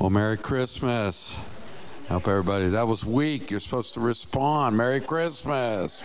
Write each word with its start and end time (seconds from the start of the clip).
Well, 0.00 0.08
Merry 0.08 0.38
Christmas. 0.38 1.36
Help 2.08 2.26
everybody, 2.26 2.68
that 2.68 2.88
was 2.88 3.04
weak. 3.04 3.50
You're 3.50 3.60
supposed 3.60 3.92
to 3.94 4.00
respond. 4.00 4.74
Merry 4.74 4.98
Christmas. 4.98 6.02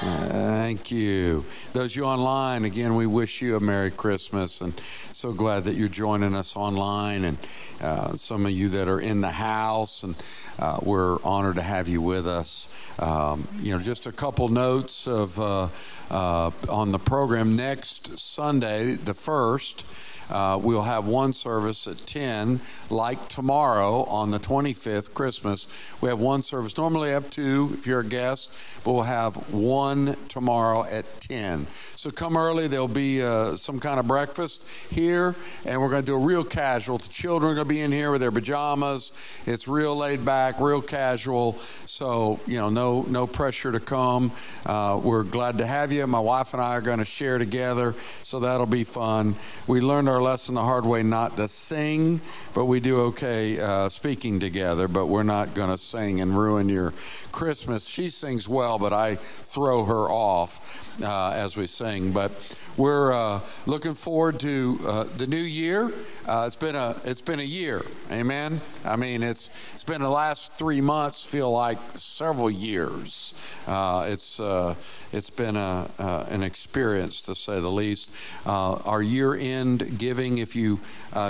Thank 0.00 0.90
you. 0.90 1.44
Those 1.74 1.94
you 1.94 2.02
online, 2.02 2.64
again, 2.64 2.96
we 2.96 3.06
wish 3.06 3.40
you 3.40 3.54
a 3.54 3.60
Merry 3.60 3.92
Christmas 3.92 4.60
and 4.60 4.74
so 5.12 5.32
glad 5.32 5.62
that 5.64 5.76
you're 5.76 5.88
joining 5.88 6.34
us 6.34 6.56
online. 6.56 7.22
And 7.22 7.38
uh, 7.80 8.16
some 8.16 8.46
of 8.46 8.50
you 8.50 8.68
that 8.70 8.88
are 8.88 8.98
in 8.98 9.20
the 9.20 9.30
house, 9.30 10.02
and 10.02 10.16
uh, 10.58 10.80
we're 10.82 11.22
honored 11.22 11.54
to 11.54 11.62
have 11.62 11.86
you 11.86 12.02
with 12.02 12.26
us. 12.26 12.66
Um, 12.98 13.46
you 13.60 13.70
know, 13.70 13.78
just 13.80 14.08
a 14.08 14.12
couple 14.12 14.48
notes 14.48 15.06
of 15.06 15.38
uh, 15.38 15.68
uh 16.10 16.50
on 16.68 16.90
the 16.90 16.98
program 16.98 17.54
next 17.54 18.18
Sunday, 18.18 18.94
the 18.96 19.14
first. 19.14 19.84
Uh, 20.32 20.56
we'll 20.56 20.82
have 20.82 21.06
one 21.06 21.34
service 21.34 21.86
at 21.86 21.98
10, 21.98 22.58
like 22.88 23.28
tomorrow 23.28 24.04
on 24.04 24.30
the 24.30 24.38
25th, 24.38 25.12
Christmas. 25.12 25.68
We 26.00 26.08
have 26.08 26.20
one 26.20 26.42
service. 26.42 26.76
Normally, 26.78 27.10
I 27.10 27.12
have 27.12 27.28
two 27.28 27.70
if 27.74 27.86
you're 27.86 28.00
a 28.00 28.04
guest, 28.04 28.50
but 28.82 28.92
we'll 28.92 29.02
have 29.02 29.52
one 29.52 30.16
tomorrow 30.28 30.84
at 30.84 31.20
10. 31.20 31.66
So 31.96 32.10
come 32.10 32.38
early. 32.38 32.66
There'll 32.66 32.88
be 32.88 33.22
uh, 33.22 33.56
some 33.56 33.78
kind 33.78 34.00
of 34.00 34.08
breakfast 34.08 34.64
here, 34.90 35.36
and 35.66 35.80
we're 35.80 35.90
going 35.90 36.02
to 36.02 36.06
do 36.06 36.14
a 36.14 36.18
real 36.18 36.44
casual. 36.44 36.96
The 36.96 37.08
children 37.08 37.52
are 37.52 37.54
going 37.54 37.68
to 37.68 37.74
be 37.74 37.82
in 37.82 37.92
here 37.92 38.10
with 38.10 38.22
their 38.22 38.32
pajamas. 38.32 39.12
It's 39.44 39.68
real 39.68 39.94
laid 39.94 40.24
back, 40.24 40.58
real 40.60 40.80
casual. 40.80 41.58
So, 41.86 42.40
you 42.46 42.56
know, 42.56 42.70
no, 42.70 43.02
no 43.02 43.26
pressure 43.26 43.70
to 43.70 43.80
come. 43.80 44.32
Uh, 44.64 44.98
we're 45.02 45.24
glad 45.24 45.58
to 45.58 45.66
have 45.66 45.92
you. 45.92 46.06
My 46.06 46.20
wife 46.20 46.54
and 46.54 46.62
I 46.62 46.70
are 46.70 46.80
going 46.80 47.00
to 47.00 47.04
share 47.04 47.36
together, 47.36 47.94
so 48.22 48.40
that'll 48.40 48.66
be 48.66 48.84
fun. 48.84 49.36
We 49.66 49.80
learned 49.80 50.08
our 50.08 50.21
lesson 50.22 50.54
the 50.54 50.62
hard 50.62 50.86
way 50.86 51.02
not 51.02 51.36
to 51.36 51.48
sing, 51.48 52.20
but 52.54 52.66
we 52.66 52.80
do 52.80 53.00
okay 53.00 53.58
uh, 53.58 53.88
speaking 53.88 54.40
together, 54.40 54.88
but 54.88 55.06
we're 55.06 55.22
not 55.22 55.54
going 55.54 55.70
to 55.70 55.78
sing 55.78 56.20
and 56.20 56.36
ruin 56.36 56.68
your 56.68 56.94
Christmas. 57.32 57.86
She 57.86 58.08
sings 58.08 58.48
well, 58.48 58.78
but 58.78 58.92
I 58.92 59.16
throw 59.16 59.84
her 59.84 60.08
off 60.08 61.00
uh, 61.02 61.30
as 61.30 61.56
we 61.56 61.66
sing. 61.66 62.12
But 62.12 62.32
we're 62.76 63.12
uh, 63.12 63.40
looking 63.66 63.94
forward 63.94 64.40
to 64.40 64.78
uh, 64.86 65.04
the 65.04 65.26
new 65.26 65.36
year. 65.36 65.92
Uh, 66.26 66.44
it's 66.46 66.56
been 66.56 66.76
a 66.76 66.96
it's 67.04 67.20
been 67.20 67.40
a 67.40 67.44
year, 67.44 67.84
amen. 68.10 68.60
I 68.84 68.96
mean, 68.96 69.22
it's 69.22 69.50
it's 69.74 69.84
been 69.84 70.00
the 70.00 70.10
last 70.10 70.54
three 70.54 70.80
months 70.80 71.24
feel 71.24 71.50
like 71.50 71.78
several 71.96 72.50
years. 72.50 73.34
Uh, 73.66 74.06
it's 74.08 74.40
uh, 74.40 74.74
it's 75.12 75.30
been 75.30 75.56
a 75.56 75.88
an 76.30 76.42
experience 76.42 77.20
to 77.22 77.34
say 77.34 77.60
the 77.60 77.70
least. 77.70 78.10
our 78.46 79.02
year 79.02 79.34
end 79.34 79.98
giving, 79.98 80.38
if 80.38 80.56
you 80.56 80.80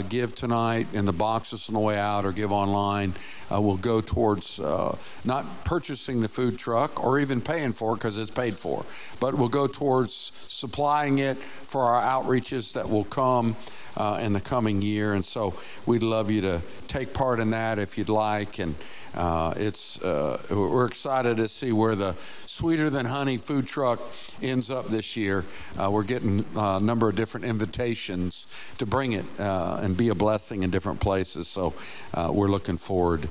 give 0.08 0.34
tonight 0.34 0.86
in 0.92 1.06
the 1.06 1.12
boxes 1.12 1.68
on 1.68 1.74
the 1.74 1.80
way 1.80 1.98
out 1.98 2.24
or 2.24 2.32
give 2.32 2.52
online, 2.52 3.14
Uh, 3.52 3.60
will 3.60 3.76
go 3.76 4.00
towards 4.00 4.60
uh, 4.60 4.96
not 5.24 5.64
purchasing 5.64 6.20
the 6.20 6.28
food 6.28 6.58
truck 6.58 7.02
or 7.02 7.18
even 7.18 7.40
paying 7.40 7.72
for 7.72 7.92
it 7.92 7.96
because 7.96 8.18
it's 8.18 8.30
paid 8.30 8.56
for, 8.56 8.84
but 9.20 9.34
will 9.34 9.48
go 9.48 9.66
towards 9.66 10.32
supplying 10.46 11.18
it 11.18 11.36
for 11.36 11.82
our 11.84 12.02
outreaches 12.02 12.72
that 12.72 12.88
will 12.88 13.04
come 13.04 13.56
uh, 13.96 14.18
in 14.20 14.32
the 14.32 14.40
coming 14.40 14.82
year. 14.82 15.14
And 15.14 15.24
so 15.24 15.54
we'd 15.86 16.02
love 16.02 16.30
you 16.30 16.40
to 16.42 16.60
take 16.88 17.12
part 17.12 17.40
in 17.40 17.50
that 17.50 17.78
if 17.78 17.98
you'd 17.98 18.08
like. 18.08 18.58
And 18.58 18.74
uh, 19.14 19.52
it's 19.56 20.00
uh, 20.00 20.40
we're 20.50 20.86
excited 20.86 21.36
to 21.36 21.48
see 21.48 21.72
where 21.72 21.94
the 21.94 22.14
sweeter 22.46 22.88
than 22.88 23.06
honey 23.06 23.36
food 23.36 23.66
truck 23.66 24.00
ends 24.40 24.70
up 24.70 24.88
this 24.88 25.16
year. 25.16 25.44
Uh, 25.78 25.90
we're 25.90 26.02
getting 26.02 26.44
a 26.56 26.80
number 26.80 27.08
of 27.08 27.16
different 27.16 27.44
invitations 27.44 28.46
to 28.78 28.86
bring 28.86 29.12
it 29.12 29.24
uh, 29.38 29.80
and 29.82 29.96
be 29.96 30.08
a 30.08 30.14
blessing 30.14 30.62
in 30.62 30.70
different 30.70 31.00
places. 31.00 31.46
So 31.48 31.74
uh, 32.14 32.30
we're 32.32 32.48
looking 32.48 32.78
forward 32.78 33.28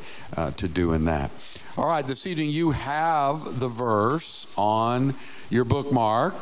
to 0.58 0.68
doing 0.68 1.06
that. 1.06 1.32
All 1.78 1.88
right, 1.88 2.06
this 2.06 2.28
evening 2.28 2.50
you 2.50 2.72
have 2.72 3.60
the 3.60 3.70
verse 3.70 4.46
on 4.58 5.16
your 5.50 5.64
bookmark 5.64 6.36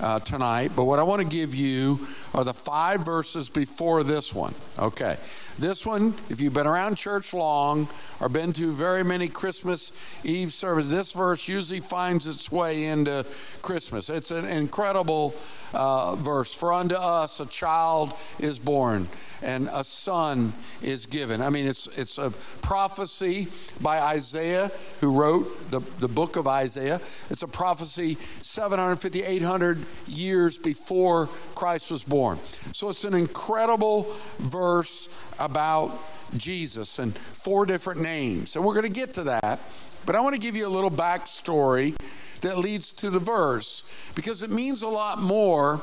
uh, 0.00 0.20
tonight, 0.20 0.72
but 0.74 0.84
what 0.84 0.98
I 0.98 1.02
want 1.02 1.22
to 1.22 1.28
give 1.28 1.54
you 1.54 2.06
are 2.34 2.44
the 2.44 2.54
five 2.54 3.04
verses 3.04 3.48
before 3.48 4.04
this 4.04 4.34
one. 4.34 4.54
Okay. 4.78 5.16
This 5.58 5.86
one, 5.86 6.14
if 6.28 6.38
you've 6.38 6.52
been 6.52 6.66
around 6.66 6.96
church 6.96 7.32
long 7.32 7.88
or 8.20 8.28
been 8.28 8.52
to 8.54 8.72
very 8.72 9.02
many 9.02 9.26
Christmas 9.26 9.90
Eve 10.22 10.52
services, 10.52 10.90
this 10.90 11.12
verse 11.12 11.48
usually 11.48 11.80
finds 11.80 12.26
its 12.26 12.52
way 12.52 12.84
into 12.84 13.24
Christmas. 13.62 14.10
It's 14.10 14.30
an 14.30 14.44
incredible 14.44 15.34
uh, 15.72 16.14
verse. 16.16 16.52
For 16.52 16.74
unto 16.74 16.94
us 16.94 17.40
a 17.40 17.46
child 17.46 18.12
is 18.38 18.58
born 18.58 19.08
and 19.42 19.68
a 19.72 19.82
son 19.82 20.52
is 20.82 21.06
given. 21.06 21.40
I 21.40 21.48
mean, 21.48 21.66
it's, 21.66 21.86
it's 21.96 22.18
a 22.18 22.30
prophecy 22.60 23.48
by 23.80 24.00
Isaiah, 24.00 24.70
who 25.00 25.12
wrote 25.12 25.70
the, 25.70 25.80
the 26.00 26.08
book 26.08 26.36
of 26.36 26.46
Isaiah. 26.46 27.00
It's 27.30 27.42
a 27.42 27.48
prophecy 27.48 28.18
750, 28.42 29.22
800 29.22 29.85
years 30.06 30.58
before 30.58 31.28
Christ 31.54 31.90
was 31.90 32.02
born. 32.02 32.38
So 32.72 32.88
it's 32.88 33.04
an 33.04 33.14
incredible 33.14 34.12
verse 34.38 35.08
about 35.38 35.92
Jesus 36.36 36.98
and 36.98 37.16
four 37.16 37.66
different 37.66 38.00
names. 38.00 38.56
And 38.56 38.64
we're 38.64 38.74
going 38.74 38.92
to 38.92 39.00
get 39.00 39.14
to 39.14 39.24
that. 39.24 39.60
But 40.04 40.14
I 40.14 40.20
want 40.20 40.34
to 40.34 40.40
give 40.40 40.56
you 40.56 40.66
a 40.66 40.70
little 40.70 40.90
backstory 40.90 41.96
that 42.40 42.58
leads 42.58 42.92
to 42.92 43.10
the 43.10 43.18
verse 43.18 43.82
because 44.14 44.42
it 44.42 44.50
means 44.50 44.82
a 44.82 44.88
lot 44.88 45.20
more. 45.20 45.80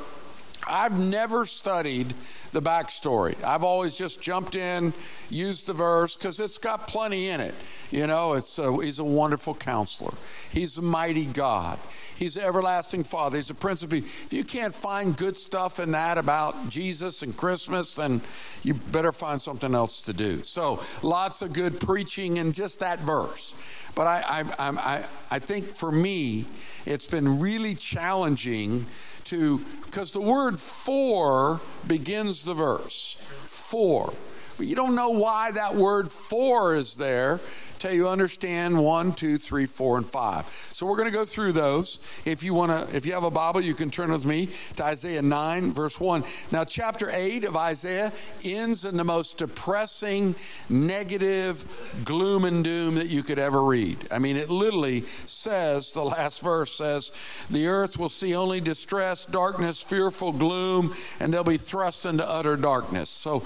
I've 0.66 0.98
never 0.98 1.46
studied 1.46 2.14
the 2.54 2.62
backstory. 2.62 3.36
I've 3.44 3.64
always 3.64 3.96
just 3.96 4.22
jumped 4.22 4.56
in, 4.56 4.94
used 5.30 5.68
the 5.68 5.74
verse 5.74 6.16
because 6.16 6.40
it's 6.40 6.58
got 6.58 6.88
plenty 6.88 7.28
in 7.28 7.42
it. 7.42 7.54
You 7.92 8.08
know, 8.08 8.34
it's 8.34 8.58
a, 8.60 8.72
he's 8.82 9.00
a 9.00 9.04
wonderful 9.04 9.56
counselor. 9.56 10.14
He's 10.52 10.78
a 10.78 10.82
mighty 10.82 11.26
God. 11.26 11.80
He's 12.24 12.36
the 12.36 12.46
everlasting 12.46 13.04
Father. 13.04 13.36
He's 13.36 13.50
the 13.50 13.54
Prince 13.54 13.84
of 13.84 13.90
Peace. 13.90 14.06
If 14.26 14.32
you 14.32 14.46
can't 14.46 14.74
find 14.74 15.18
good 15.18 15.36
stuff 15.36 15.78
in 15.78 15.92
that 15.92 16.18
about 16.18 16.70
Jesus 16.70 17.22
and 17.22 17.36
Christmas, 17.36 17.96
then 17.96 18.22
you 18.64 18.76
better 18.76 19.12
find 19.12 19.42
something 19.42 19.76
else 19.76 20.02
to 20.04 20.14
do. 20.14 20.42
So, 20.46 20.82
lots 21.02 21.42
of 21.42 21.52
good 21.52 21.82
preaching 21.82 22.38
in 22.38 22.54
just 22.54 22.80
that 22.80 23.00
verse. 23.00 23.54
But 23.94 24.08
I, 24.08 24.46
I, 24.58 24.70
I, 24.70 25.06
I 25.32 25.40
think 25.40 25.66
for 25.66 25.92
me, 25.92 26.46
it's 26.86 27.06
been 27.06 27.42
really 27.42 27.76
challenging 27.76 28.86
to, 29.26 29.60
because 29.84 30.14
the 30.14 30.22
word 30.22 30.62
for 30.62 31.60
begins 31.86 32.46
the 32.46 32.54
verse. 32.54 33.18
For. 33.48 34.14
But 34.56 34.68
you 34.68 34.78
don't 34.78 34.96
know 34.96 35.10
why 35.10 35.52
that 35.52 35.76
word 35.76 36.10
for 36.10 36.74
is 36.74 36.96
there 36.96 37.42
till 37.84 37.92
you 37.92 38.08
understand 38.08 38.82
one, 38.82 39.12
two, 39.12 39.38
three, 39.38 39.66
four, 39.66 39.98
and 39.98 40.10
five. 40.10 40.46
So 40.72 40.86
we're 40.86 40.96
going 40.96 41.10
to 41.10 41.12
go 41.12 41.26
through 41.26 41.52
those. 41.52 42.00
If 42.24 42.42
you 42.42 42.54
want 42.54 42.72
to, 42.72 42.96
if 42.96 43.06
you 43.06 43.12
have 43.12 43.26
a 43.26 43.32
Bible, 43.32 43.60
you 43.60 43.74
can 43.74 43.92
turn 43.92 44.10
with 44.10 44.26
me 44.26 44.48
to 44.78 44.86
Isaiah 44.86 45.22
9, 45.22 45.74
verse 45.74 46.00
1. 46.00 46.24
Now, 46.50 46.64
chapter 46.64 47.10
8 47.12 47.44
of 47.44 47.58
Isaiah 47.58 48.14
ends 48.42 48.86
in 48.86 48.96
the 48.96 49.04
most 49.04 49.38
depressing, 49.38 50.34
negative, 50.70 51.66
gloom 52.06 52.46
and 52.46 52.64
doom 52.64 52.96
that 52.96 53.10
you 53.10 53.22
could 53.22 53.38
ever 53.38 53.62
read. 53.62 53.98
I 54.10 54.18
mean, 54.18 54.38
it 54.38 54.50
literally 54.50 55.04
says, 55.26 55.92
the 55.92 56.06
last 56.06 56.40
verse 56.40 56.74
says, 56.74 57.12
the 57.50 57.68
earth 57.68 57.98
will 57.98 58.08
see 58.08 58.34
only 58.34 58.62
distress, 58.62 59.26
darkness, 59.26 59.82
fearful 59.82 60.32
gloom, 60.32 60.96
and 61.20 61.34
they'll 61.34 61.44
be 61.44 61.58
thrust 61.58 62.06
into 62.06 62.26
utter 62.26 62.56
darkness. 62.56 63.10
So, 63.10 63.46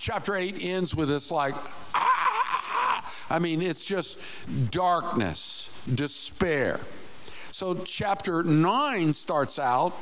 chapter 0.00 0.34
8 0.34 0.56
ends 0.58 0.96
with 0.96 1.10
this 1.10 1.30
like, 1.30 1.54
ah! 1.94 2.31
I 3.30 3.38
mean, 3.38 3.62
it's 3.62 3.84
just 3.84 4.18
darkness, 4.70 5.68
despair. 5.92 6.80
So, 7.52 7.74
chapter 7.84 8.42
9 8.42 9.14
starts 9.14 9.58
out, 9.58 9.92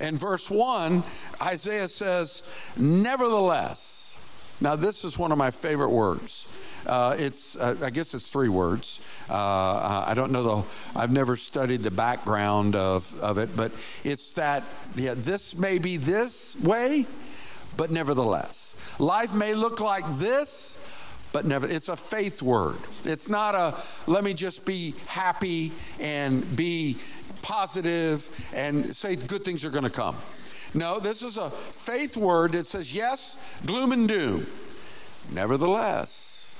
and 0.00 0.18
verse 0.18 0.50
1, 0.50 1.02
Isaiah 1.42 1.88
says, 1.88 2.42
Nevertheless. 2.76 4.16
Now, 4.60 4.76
this 4.76 5.04
is 5.04 5.18
one 5.18 5.32
of 5.32 5.38
my 5.38 5.50
favorite 5.50 5.90
words. 5.90 6.46
Uh, 6.86 7.16
it's, 7.18 7.56
uh, 7.56 7.76
I 7.82 7.90
guess 7.90 8.14
it's 8.14 8.28
three 8.28 8.48
words. 8.48 9.00
Uh, 9.28 10.04
I 10.06 10.12
don't 10.14 10.32
know 10.32 10.42
the, 10.42 10.98
I've 10.98 11.12
never 11.12 11.36
studied 11.36 11.82
the 11.82 11.90
background 11.90 12.76
of, 12.76 13.18
of 13.20 13.38
it, 13.38 13.56
but 13.56 13.72
it's 14.04 14.32
that, 14.34 14.64
yeah, 14.94 15.14
this 15.16 15.56
may 15.56 15.78
be 15.78 15.96
this 15.96 16.56
way, 16.60 17.06
but 17.76 17.90
nevertheless. 17.90 18.76
Life 18.98 19.32
may 19.32 19.54
look 19.54 19.80
like 19.80 20.04
this, 20.18 20.76
but 21.34 21.44
never. 21.44 21.66
It's 21.66 21.88
a 21.88 21.96
faith 21.96 22.42
word. 22.42 22.78
It's 23.04 23.28
not 23.28 23.56
a 23.56 23.74
let 24.06 24.22
me 24.22 24.34
just 24.34 24.64
be 24.64 24.94
happy 25.06 25.72
and 25.98 26.56
be 26.56 26.96
positive 27.42 28.30
and 28.54 28.94
say 28.94 29.16
good 29.16 29.44
things 29.44 29.64
are 29.64 29.70
going 29.70 29.82
to 29.82 29.90
come. 29.90 30.14
No, 30.74 31.00
this 31.00 31.22
is 31.22 31.36
a 31.36 31.50
faith 31.50 32.16
word 32.16 32.52
that 32.52 32.68
says 32.68 32.94
yes, 32.94 33.36
gloom 33.66 33.90
and 33.90 34.06
doom. 34.06 34.46
Nevertheless, 35.32 36.56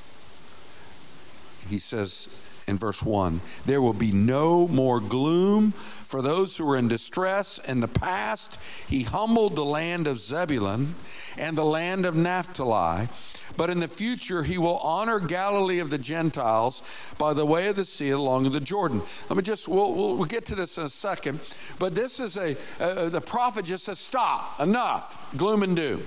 he 1.69 1.79
says, 1.79 2.29
in 2.67 2.79
verse 2.79 3.03
1 3.03 3.41
there 3.67 3.81
will 3.81 3.93
be 3.93 4.11
no 4.11 4.67
more 4.67 4.99
gloom 4.99 5.71
for 5.73 6.21
those 6.21 6.57
who 6.57 6.69
are 6.69 6.77
in 6.77 6.89
distress. 6.89 7.61
In 7.69 7.79
the 7.79 7.89
past, 7.89 8.59
he 8.89 9.05
humbled 9.05 9.55
the 9.55 9.65
land 9.65 10.09
of 10.09 10.19
Zebulun 10.19 10.97
and 11.39 11.57
the 11.57 11.65
land 11.65 12.07
of 12.07 12.17
Naphtali. 12.17 13.09
But 13.57 13.71
in 13.71 13.81
the 13.81 13.89
future, 13.89 14.43
he 14.43 14.59
will 14.59 14.79
honor 14.79 15.21
Galilee 15.21 15.79
of 15.79 15.91
the 15.91 15.99
Gentiles 15.99 16.83
by 17.19 17.35
the 17.35 17.47
way 17.47 17.69
of 17.69 17.77
the 17.77 17.85
sea 17.85 18.11
along 18.11 18.51
the 18.51 18.61
Jordan. 18.61 19.03
Let 19.29 19.37
me 19.37 19.43
just, 19.43 19.69
we'll, 19.69 19.95
we'll, 19.95 20.17
we'll 20.17 20.25
get 20.25 20.47
to 20.47 20.55
this 20.55 20.79
in 20.79 20.85
a 20.85 20.89
second. 20.89 21.41
But 21.79 21.95
this 21.95 22.21
is 22.21 22.37
a, 22.37 22.57
uh, 22.81 23.09
the 23.09 23.21
prophet 23.21 23.65
just 23.65 23.85
says, 23.85 23.99
stop, 23.99 24.61
enough, 24.61 25.37
gloom 25.37 25.63
and 25.63 25.77
doom. 25.77 26.03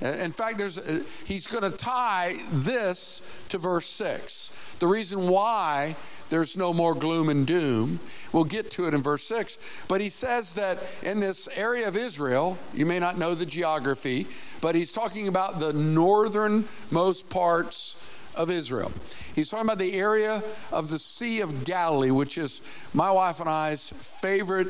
In 0.00 0.30
fact, 0.30 0.58
there's, 0.58 0.78
uh, 0.78 1.02
he's 1.24 1.46
going 1.46 1.68
to 1.68 1.76
tie 1.76 2.34
this 2.52 3.20
to 3.48 3.58
verse 3.58 3.86
6. 3.86 4.50
The 4.78 4.86
reason 4.86 5.26
why 5.26 5.96
there's 6.30 6.56
no 6.56 6.72
more 6.72 6.94
gloom 6.94 7.28
and 7.28 7.46
doom. 7.46 8.00
We'll 8.32 8.44
get 8.44 8.70
to 8.72 8.86
it 8.86 8.94
in 8.94 9.02
verse 9.02 9.24
6. 9.24 9.58
But 9.88 10.00
he 10.00 10.08
says 10.08 10.54
that 10.54 10.78
in 11.02 11.20
this 11.20 11.48
area 11.54 11.88
of 11.88 11.96
Israel, 11.96 12.58
you 12.74 12.86
may 12.86 12.98
not 12.98 13.18
know 13.18 13.34
the 13.34 13.46
geography, 13.46 14.26
but 14.60 14.74
he's 14.74 14.92
talking 14.92 15.28
about 15.28 15.60
the 15.60 15.72
northernmost 15.72 17.28
parts 17.28 17.96
of 18.34 18.50
Israel. 18.50 18.92
He's 19.34 19.50
talking 19.50 19.66
about 19.66 19.78
the 19.78 19.94
area 19.94 20.42
of 20.72 20.90
the 20.90 20.98
Sea 20.98 21.40
of 21.40 21.64
Galilee, 21.64 22.10
which 22.10 22.38
is 22.38 22.60
my 22.92 23.10
wife 23.10 23.40
and 23.40 23.48
I's 23.48 23.88
favorite 23.90 24.68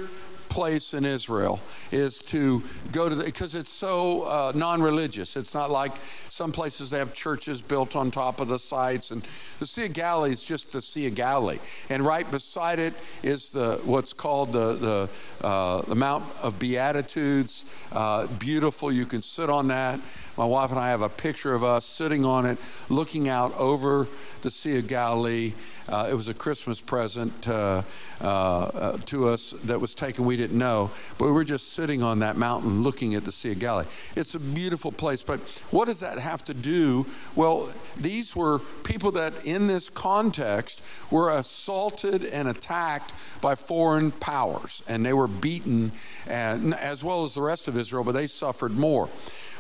place 0.49 0.95
in 0.95 1.05
Israel 1.05 1.61
is 1.93 2.19
to 2.19 2.63
go 2.91 3.09
to 3.09 3.17
because 3.17 3.55
it's 3.55 3.71
so 3.71 4.23
uh, 4.23 4.53
non 4.55 4.83
religious. 4.83 5.37
It's 5.37 5.55
not 5.55 5.71
like 5.71 5.93
some 6.39 6.53
places 6.53 6.89
they 6.89 6.99
have 6.99 7.13
churches 7.13 7.61
built 7.61 7.97
on 7.97 8.13
top 8.13 8.39
of 8.39 8.47
the 8.47 8.61
sites. 8.61 9.11
And 9.11 9.27
the 9.59 9.67
Sea 9.67 9.87
of 9.87 9.93
Galilee 9.93 10.31
is 10.31 10.45
just 10.45 10.71
the 10.71 10.81
Sea 10.81 11.09
of 11.09 11.17
Galilee. 11.17 11.59
And 11.91 12.07
right 12.07 12.31
beside 12.31 12.79
it 12.79 12.95
is 13.25 13.51
the 13.51 13.81
what's 13.85 14.13
called 14.13 14.53
the, 14.53 14.75
the, 14.75 15.45
uh, 15.45 15.83
the 15.83 15.97
Mount 15.97 16.25
of 16.41 16.57
Beatitudes. 16.61 17.65
Uh, 17.91 18.29
beautiful. 18.29 18.93
You 18.93 19.05
can 19.05 19.21
sit 19.21 19.51
on 19.51 19.67
that. 19.69 19.99
My 20.37 20.45
wife 20.45 20.71
and 20.71 20.79
I 20.79 20.91
have 20.91 21.03
a 21.03 21.09
picture 21.09 21.53
of 21.53 21.65
us 21.65 21.85
sitting 21.85 22.25
on 22.25 22.47
it, 22.47 22.59
looking 22.89 23.29
out 23.29 23.53
over 23.59 24.07
the 24.43 24.53
Sea 24.53 24.79
of 24.79 24.87
Galilee. 24.87 25.55
Uh, 25.89 26.07
it 26.09 26.15
was 26.15 26.29
a 26.29 26.35
Christmas 26.35 26.81
present 26.81 27.49
uh, 27.49 27.83
uh, 28.21 28.99
to 29.07 29.29
us 29.29 29.53
that 29.65 29.81
was 29.81 29.95
taken. 29.95 30.25
We 30.27 30.37
didn't 30.37 30.59
know, 30.59 30.93
but 31.19 31.25
we 31.25 31.33
were 31.33 31.45
just 31.45 31.73
sitting 31.73 32.03
on 32.03 32.21
that 32.21 32.37
mountain 32.37 32.83
looking 32.83 33.17
at 33.17 33.25
the 33.25 33.33
Sea 33.33 33.53
of 33.53 33.59
Galilee. 33.59 33.89
It's 34.15 34.35
a 34.37 34.39
beautiful 34.39 34.93
place, 34.93 35.25
but 35.25 35.41
what 35.71 35.87
does 35.87 36.01
that 36.01 36.19
have 36.29 36.45
to 36.45 36.55
do? 36.55 37.07
Well, 37.35 37.71
these 37.97 38.37
were 38.37 38.59
people 38.85 39.13
that, 39.13 39.45
in 39.45 39.67
this 39.67 39.91
context, 39.91 40.83
were 41.11 41.31
assaulted 41.31 42.25
and 42.25 42.49
attacked 42.49 43.13
by 43.41 43.55
foreign 43.55 44.11
powers, 44.11 44.83
and 44.89 45.05
they 45.05 45.13
were 45.13 45.29
beaten, 45.29 45.93
and, 46.27 46.75
as 46.75 47.03
well 47.03 47.25
as 47.25 47.35
the 47.35 47.43
rest 47.43 47.69
of 47.69 47.77
Israel, 47.77 48.05
but 48.05 48.13
they 48.13 48.27
suffered 48.27 48.73
more. 48.73 49.09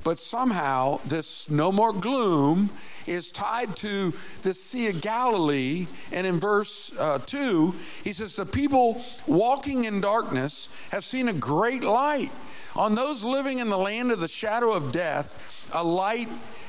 But 0.05 0.21
somehow, 0.21 1.01
this 1.05 1.51
no 1.51 1.73
more 1.73 1.93
gloom 1.93 2.71
is 3.07 3.31
tied 3.31 3.77
to 3.79 4.13
the 4.43 4.55
Sea 4.55 4.89
of 4.89 5.01
Galilee. 5.01 5.87
And 6.13 6.27
in 6.27 6.39
verse 6.39 6.93
uh, 6.99 7.19
2, 7.19 7.75
he 8.05 8.13
says, 8.13 8.35
The 8.35 8.47
people 8.47 9.03
walking 9.27 9.85
in 9.85 10.01
darkness 10.01 10.69
have 10.93 11.05
seen 11.05 11.29
a 11.29 11.33
great 11.33 11.83
light. 11.83 12.31
On 12.77 12.95
those 12.95 13.25
living 13.25 13.59
in 13.59 13.71
the 13.71 13.79
land 13.79 14.13
of 14.13 14.21
the 14.21 14.29
shadow 14.29 14.73
of 14.73 14.93
death, 14.93 15.69
a 15.73 15.83
light 15.83 16.29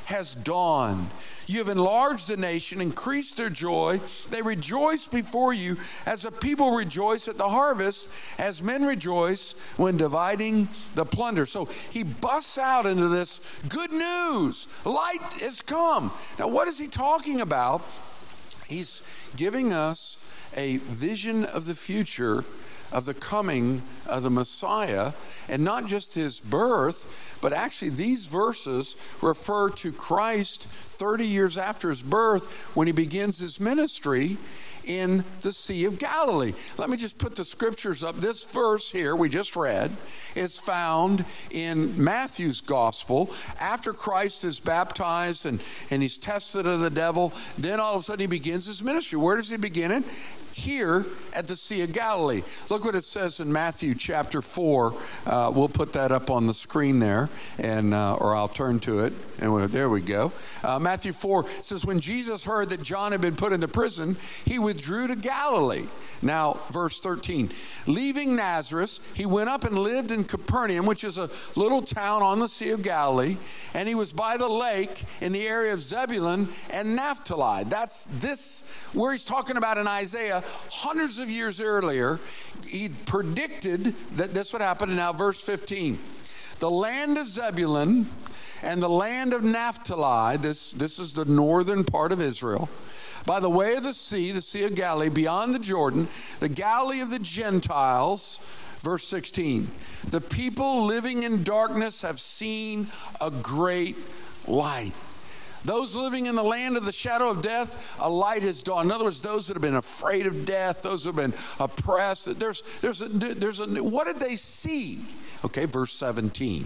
has 0.09 0.33
dawned. 0.33 1.07
You 1.45 1.59
have 1.59 1.69
enlarged 1.69 2.27
the 2.27 2.35
nation, 2.35 2.81
increased 2.81 3.37
their 3.37 3.51
joy. 3.51 4.01
They 4.31 4.41
rejoice 4.41 5.05
before 5.05 5.53
you 5.53 5.77
as 6.07 6.23
the 6.23 6.31
people 6.31 6.71
rejoice 6.71 7.27
at 7.27 7.37
the 7.37 7.47
harvest, 7.47 8.07
as 8.39 8.63
men 8.63 8.85
rejoice 8.85 9.53
when 9.77 9.97
dividing 9.97 10.67
the 10.95 11.05
plunder. 11.05 11.45
So 11.45 11.65
he 11.91 12.01
busts 12.01 12.57
out 12.57 12.87
into 12.87 13.07
this 13.07 13.39
good 13.67 13.91
news. 13.91 14.67
Light 14.83 15.21
has 15.41 15.61
come. 15.61 16.11
Now, 16.39 16.47
what 16.47 16.67
is 16.67 16.79
he 16.79 16.87
talking 16.87 17.39
about? 17.39 17.83
He's 18.67 19.03
giving 19.35 19.71
us 19.73 20.17
a 20.55 20.77
vision 20.77 21.45
of 21.45 21.65
the 21.65 21.75
future 21.75 22.45
of 22.91 23.05
the 23.05 23.13
coming 23.13 23.81
of 24.07 24.23
the 24.23 24.29
Messiah, 24.29 25.13
and 25.47 25.63
not 25.63 25.85
just 25.85 26.13
his 26.13 26.39
birth, 26.39 27.37
but 27.41 27.53
actually 27.53 27.89
these 27.89 28.25
verses 28.25 28.95
refer 29.21 29.69
to 29.69 29.91
Christ 29.91 30.63
30 30.63 31.25
years 31.25 31.57
after 31.57 31.89
his 31.89 32.01
birth 32.01 32.75
when 32.75 32.87
he 32.87 32.93
begins 32.93 33.39
his 33.39 33.59
ministry 33.59 34.37
in 34.89 35.23
the 35.41 35.53
Sea 35.53 35.85
of 35.85 35.99
Galilee. 35.99 36.53
Let 36.77 36.89
me 36.89 36.97
just 36.97 37.17
put 37.17 37.35
the 37.35 37.45
scriptures 37.45 38.03
up. 38.03 38.17
This 38.17 38.43
verse 38.43 38.89
here 38.89 39.15
we 39.15 39.29
just 39.29 39.55
read 39.55 39.91
is 40.35 40.57
found 40.57 41.23
in 41.51 42.03
Matthew's 42.03 42.59
gospel. 42.59 43.31
After 43.59 43.93
Christ 43.93 44.43
is 44.43 44.59
baptized 44.59 45.45
and, 45.45 45.61
and 45.91 46.01
he's 46.01 46.17
tested 46.17 46.65
of 46.65 46.79
the 46.79 46.89
devil, 46.89 47.33
then 47.57 47.79
all 47.79 47.95
of 47.95 48.01
a 48.01 48.03
sudden 48.03 48.21
he 48.21 48.27
begins 48.27 48.65
his 48.65 48.83
ministry. 48.83 49.19
Where 49.19 49.37
does 49.37 49.49
he 49.49 49.57
begin 49.57 49.91
it? 49.91 50.03
Here 50.59 51.05
at 51.33 51.47
the 51.47 51.55
Sea 51.55 51.81
of 51.81 51.93
Galilee. 51.93 52.43
Look 52.69 52.83
what 52.83 52.95
it 52.95 53.03
says 53.03 53.39
in 53.39 53.51
Matthew 53.51 53.95
chapter 53.95 54.41
4. 54.41 54.93
Uh, 55.25 55.51
we'll 55.53 55.69
put 55.69 55.93
that 55.93 56.11
up 56.11 56.29
on 56.29 56.47
the 56.47 56.53
screen 56.53 56.99
there, 56.99 57.29
and 57.57 57.93
uh, 57.93 58.15
or 58.15 58.35
I'll 58.35 58.47
turn 58.47 58.79
to 58.81 58.99
it. 58.99 59.13
And 59.39 59.53
we 59.53 59.65
there 59.67 59.89
we 59.89 60.01
go. 60.01 60.31
Uh, 60.63 60.79
Matthew 60.79 61.13
4 61.13 61.45
says, 61.61 61.85
When 61.85 61.99
Jesus 61.99 62.43
heard 62.43 62.69
that 62.69 62.83
John 62.83 63.11
had 63.11 63.21
been 63.21 63.35
put 63.35 63.53
into 63.53 63.67
prison, 63.67 64.17
he 64.45 64.59
withdrew 64.59 65.07
to 65.07 65.15
Galilee. 65.15 65.87
Now, 66.21 66.57
verse 66.71 66.99
13. 66.99 67.49
Leaving 67.87 68.35
Nazareth, 68.35 68.99
he 69.13 69.25
went 69.25 69.49
up 69.49 69.63
and 69.63 69.77
lived 69.77 70.11
in 70.11 70.25
Capernaum, 70.25 70.85
which 70.85 71.03
is 71.03 71.17
a 71.17 71.29
little 71.55 71.81
town 71.81 72.21
on 72.21 72.39
the 72.39 72.49
Sea 72.49 72.71
of 72.71 72.83
Galilee, 72.83 73.37
and 73.73 73.87
he 73.87 73.95
was 73.95 74.11
by 74.11 74.35
the 74.35 74.49
lake 74.49 75.05
in 75.21 75.31
the 75.31 75.47
area 75.47 75.73
of 75.73 75.81
Zebulun 75.81 76.49
and 76.71 76.95
Naphtali. 76.95 77.63
That's 77.65 78.07
this, 78.19 78.63
where 78.93 79.13
he's 79.13 79.23
talking 79.23 79.55
about 79.55 79.77
in 79.77 79.87
Isaiah 79.87 80.43
hundreds 80.71 81.19
of 81.19 81.29
years 81.29 81.61
earlier, 81.61 82.19
he 82.67 82.89
predicted 82.89 83.95
that 84.15 84.33
this 84.33 84.53
would 84.53 84.61
happen. 84.61 84.89
And 84.89 84.97
now, 84.97 85.13
verse 85.13 85.41
15 85.41 85.99
the 86.59 86.69
land 86.69 87.17
of 87.17 87.27
Zebulun 87.27 88.07
and 88.61 88.83
the 88.83 88.89
land 88.89 89.33
of 89.33 89.43
Naphtali, 89.43 90.37
this, 90.37 90.71
this 90.71 90.99
is 90.99 91.13
the 91.13 91.25
northern 91.25 91.85
part 91.85 92.11
of 92.11 92.21
Israel, 92.21 92.69
by 93.25 93.39
the 93.39 93.49
way 93.49 93.75
of 93.75 93.83
the 93.83 93.93
sea, 93.93 94.31
the 94.31 94.41
Sea 94.41 94.63
of 94.63 94.75
Galilee, 94.75 95.09
beyond 95.09 95.55
the 95.55 95.59
Jordan, 95.59 96.07
the 96.39 96.49
Galilee 96.49 96.99
of 97.01 97.09
the 97.09 97.19
Gentiles. 97.19 98.39
Verse 98.81 99.07
16 99.07 99.69
The 100.09 100.21
people 100.21 100.85
living 100.85 101.23
in 101.23 101.43
darkness 101.43 102.01
have 102.01 102.19
seen 102.19 102.87
a 103.21 103.31
great 103.31 103.97
light. 104.47 104.93
Those 105.65 105.95
living 105.95 106.25
in 106.25 106.35
the 106.35 106.43
land 106.43 106.77
of 106.77 106.85
the 106.85 106.91
shadow 106.91 107.29
of 107.29 107.41
death, 107.41 107.97
a 107.99 108.09
light 108.09 108.43
has 108.43 108.63
dawned. 108.63 108.87
In 108.87 108.91
other 108.91 109.03
words, 109.03 109.21
those 109.21 109.47
that 109.47 109.55
have 109.55 109.61
been 109.61 109.75
afraid 109.75 110.25
of 110.25 110.45
death, 110.45 110.81
those 110.81 111.03
who 111.03 111.09
have 111.09 111.15
been 111.15 111.33
oppressed. 111.59 112.39
There's, 112.39 112.63
there's, 112.81 113.01
a, 113.01 113.07
there's 113.09 113.59
a, 113.59 113.67
what 113.83 114.07
did 114.07 114.19
they 114.19 114.35
see? 114.35 115.01
Okay, 115.43 115.65
verse 115.65 115.93
17. 115.93 116.65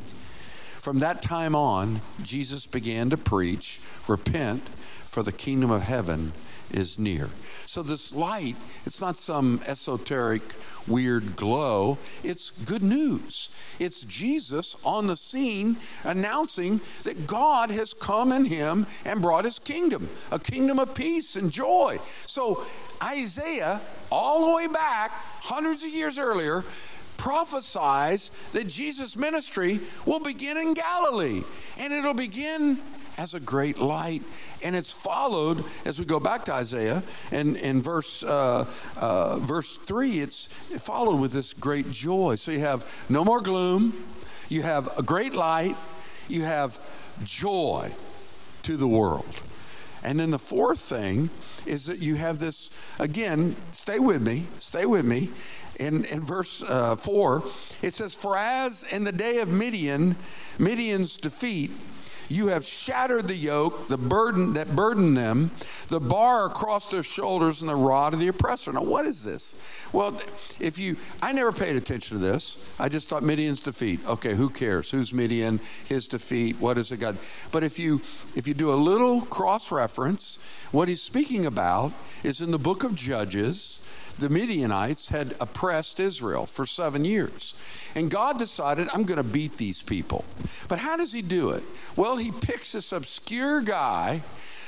From 0.82 1.00
that 1.00 1.22
time 1.22 1.56
on, 1.56 2.02
Jesus 2.22 2.66
began 2.66 3.10
to 3.10 3.18
preach, 3.18 3.80
Repent, 4.08 4.68
for 4.68 5.24
the 5.24 5.32
kingdom 5.32 5.72
of 5.72 5.84
heaven 5.84 6.34
is 6.72 6.98
near. 7.00 7.30
So, 7.66 7.84
this 7.84 8.14
light, 8.14 8.56
it's 8.86 9.02
not 9.02 9.18
some 9.18 9.62
esoteric, 9.66 10.42
weird 10.88 11.36
glow. 11.36 11.98
It's 12.24 12.52
good 12.66 12.84
news. 12.84 13.50
It's 13.80 14.02
Jesus 14.02 14.76
on 14.84 15.08
the 15.08 15.18
scene 15.18 15.78
announcing 16.04 16.82
that 17.04 17.28
God 17.28 17.72
has 17.72 17.94
come 17.94 18.32
in 18.32 18.46
him 18.46 18.86
and 19.06 19.22
brought 19.22 19.46
his 19.46 19.60
kingdom, 19.60 20.10
a 20.32 20.40
kingdom 20.40 20.80
of 20.80 20.94
peace 20.94 21.36
and 21.36 21.52
joy. 21.52 22.00
So, 22.28 22.64
Isaiah, 23.04 23.82
all 24.12 24.46
the 24.46 24.56
way 24.56 24.68
back, 24.68 25.12
hundreds 25.12 25.84
of 25.84 25.90
years 25.90 26.18
earlier, 26.18 26.64
prophesies 27.24 28.32
that 28.52 28.68
Jesus' 28.68 29.16
ministry 29.16 29.80
will 30.06 30.20
begin 30.20 30.58
in 30.58 30.74
Galilee 30.74 31.42
and 31.80 31.94
it'll 31.94 32.14
begin 32.14 32.82
as 33.18 33.34
a 33.34 33.40
great 33.40 33.80
light. 33.80 34.22
And 34.62 34.76
it's 34.76 34.92
followed 34.92 35.64
as 35.86 36.00
we 36.00 36.06
go 36.06 36.20
back 36.20 36.44
to 36.46 36.54
Isaiah 36.54 37.02
and 37.32 37.56
in 37.56 37.82
verse 37.82 38.24
uh, 38.24 38.66
uh, 38.98 39.38
verse 39.38 39.78
three. 39.78 40.20
It's 40.20 40.48
followed 40.80 41.22
with 41.22 41.32
this 41.32 41.54
great 41.54 41.90
joy. 41.92 42.36
So 42.36 42.52
you 42.52 42.60
have 42.60 42.84
no 43.08 43.24
more 43.24 43.40
gloom. 43.40 43.94
You 44.50 44.64
have 44.64 45.00
a 45.00 45.02
great 45.02 45.34
light. 45.34 45.78
You 46.28 46.42
have 46.42 46.78
joy 47.24 47.94
to 48.64 48.76
the 48.76 48.88
world. 48.88 49.40
And 50.04 50.20
then 50.20 50.32
the 50.32 50.40
fourth 50.40 50.82
thing 50.82 51.30
is 51.66 51.86
that 51.86 52.00
you 52.00 52.16
have 52.16 52.40
this 52.40 52.70
again. 53.00 53.56
Stay 53.72 54.00
with 54.00 54.22
me. 54.22 54.44
Stay 54.60 54.86
with 54.86 55.06
me. 55.06 55.30
In, 55.80 56.06
in 56.06 56.22
verse 56.22 56.62
uh, 56.62 56.96
4, 56.96 57.44
it 57.82 57.94
says, 57.94 58.14
For 58.14 58.38
as 58.38 58.84
in 58.84 59.04
the 59.04 59.12
day 59.12 59.40
of 59.40 59.50
Midian, 59.50 60.16
Midian's 60.60 61.18
defeat, 61.18 61.72
You 62.30 62.48
have 62.48 62.66
shattered 62.66 63.28
the 63.28 63.36
yoke, 63.36 63.90
the 63.90 63.98
burden 63.98 64.54
that 64.54 64.76
burdened 64.76 65.18
them, 65.18 65.52
the 65.90 66.00
bar 66.00 66.46
across 66.46 66.90
their 66.90 67.04
shoulders, 67.04 67.62
and 67.62 67.70
the 67.70 67.76
rod 67.76 68.14
of 68.14 68.20
the 68.20 68.28
oppressor. 68.30 68.72
Now, 68.72 68.84
what 68.84 69.06
is 69.06 69.24
this? 69.24 69.54
Well, 69.92 70.20
if 70.60 70.80
you, 70.80 70.96
I 71.22 71.34
never 71.34 71.52
paid 71.52 71.76
attention 71.76 72.18
to 72.18 72.24
this. 72.24 72.58
I 72.80 72.90
just 72.90 73.10
thought 73.10 73.24
Midian's 73.24 73.62
defeat. 73.62 74.00
Okay, 74.08 74.34
who 74.34 74.50
cares? 74.50 74.90
Who's 74.90 75.14
Midian? 75.14 75.60
His 75.88 76.08
defeat. 76.08 76.60
What 76.60 76.78
is 76.78 76.92
it 76.92 76.98
God? 76.98 77.18
But 77.52 77.64
if 77.64 77.78
you, 77.78 78.02
if 78.36 78.48
you 78.48 78.54
do 78.54 78.74
a 78.74 78.76
little 78.76 79.22
cross 79.22 79.72
reference, 79.72 80.40
what 80.72 80.88
he's 80.88 81.04
speaking 81.04 81.46
about 81.46 81.94
is 82.24 82.42
in 82.42 82.52
the 82.52 82.60
book 82.60 82.84
of 82.84 82.96
Judges 82.96 83.80
the 84.20 84.30
Midianites 84.30 85.08
had 85.10 85.36
oppressed 85.40 86.00
Israel 86.00 86.46
for 86.46 86.66
seven 86.66 87.06
years. 87.06 87.54
And 87.96 88.10
God 88.10 88.38
decided, 88.38 88.88
I'm 88.94 89.04
going 89.04 89.18
to 89.18 89.24
beat 89.24 89.58
these 89.58 89.82
people. 89.82 90.26
But 90.68 90.80
how 90.80 90.98
does 90.98 91.12
he 91.12 91.22
do 91.22 91.52
it? 91.52 91.64
Well, 91.96 92.18
he 92.18 92.32
picks 92.32 92.72
this 92.72 92.92
obscure 92.92 93.62
guy 93.62 94.22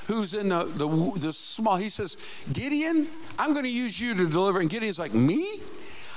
who's 0.08 0.34
in 0.34 0.50
the, 0.50 0.66
the, 0.66 0.88
the 1.20 1.34
small, 1.34 1.78
he 1.78 1.90
says, 1.90 2.18
Gideon, 2.52 3.08
I'm 3.40 3.54
going 3.54 3.66
to 3.66 3.72
use 3.72 4.00
you 4.00 4.14
to 4.16 4.28
deliver. 4.28 4.60
And 4.60 4.70
Gideon's 4.70 5.00
like, 5.00 5.14
Me? 5.14 5.62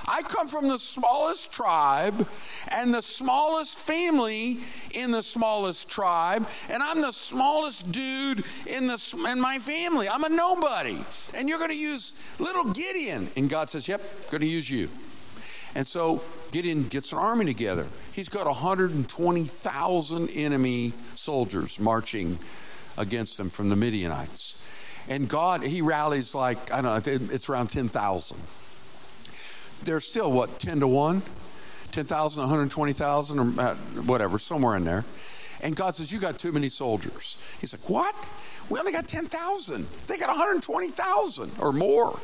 I 0.06 0.22
come 0.22 0.48
from 0.48 0.68
the 0.68 0.78
smallest 0.78 1.52
tribe 1.52 2.26
and 2.70 2.94
the 2.94 3.02
smallest 3.02 3.78
family 3.78 4.58
in 4.92 5.10
the 5.10 5.22
smallest 5.22 5.88
tribe, 5.88 6.46
and 6.68 6.82
I'm 6.82 7.00
the 7.00 7.12
smallest 7.12 7.90
dude 7.90 8.44
in, 8.66 8.86
the, 8.86 9.26
in 9.28 9.40
my 9.40 9.58
family. 9.58 10.08
I'm 10.08 10.24
a 10.24 10.28
nobody. 10.28 11.04
And 11.34 11.48
you're 11.48 11.58
going 11.58 11.70
to 11.70 11.76
use 11.76 12.14
little 12.38 12.64
Gideon. 12.72 13.28
And 13.36 13.50
God 13.50 13.70
says, 13.70 13.88
Yep, 13.88 14.30
going 14.30 14.40
to 14.40 14.46
use 14.46 14.70
you. 14.70 14.88
And 15.74 15.86
so 15.86 16.22
Gideon 16.50 16.88
gets 16.88 17.12
an 17.12 17.18
army 17.18 17.44
together. 17.44 17.86
He's 18.12 18.28
got 18.28 18.46
120,000 18.46 20.28
enemy 20.30 20.92
soldiers 21.14 21.78
marching 21.78 22.38
against 22.96 23.38
him 23.38 23.50
from 23.50 23.68
the 23.68 23.76
Midianites. 23.76 24.56
And 25.08 25.28
God, 25.28 25.62
he 25.62 25.80
rallies 25.82 26.34
like, 26.34 26.72
I 26.72 26.80
don't 26.80 27.06
know, 27.06 27.28
it's 27.34 27.48
around 27.48 27.68
10,000 27.68 28.36
they're 29.84 30.00
still 30.00 30.32
what 30.32 30.58
10 30.58 30.80
to 30.80 30.88
1 30.88 31.22
10,000 31.92 32.42
120,000 32.42 33.38
or 33.38 33.60
uh, 33.60 33.74
whatever 34.02 34.38
somewhere 34.38 34.76
in 34.76 34.84
there. 34.84 35.04
And 35.62 35.74
God 35.74 35.96
says 35.96 36.12
you 36.12 36.20
got 36.20 36.38
too 36.38 36.52
many 36.52 36.68
soldiers. 36.68 37.36
He's 37.60 37.72
like 37.72 37.88
what? 37.88 38.14
We 38.68 38.78
only 38.78 38.92
got 38.92 39.08
10,000 39.08 39.86
they 40.06 40.18
got 40.18 40.28
120,000 40.28 41.52
or 41.58 41.72
more. 41.72 42.20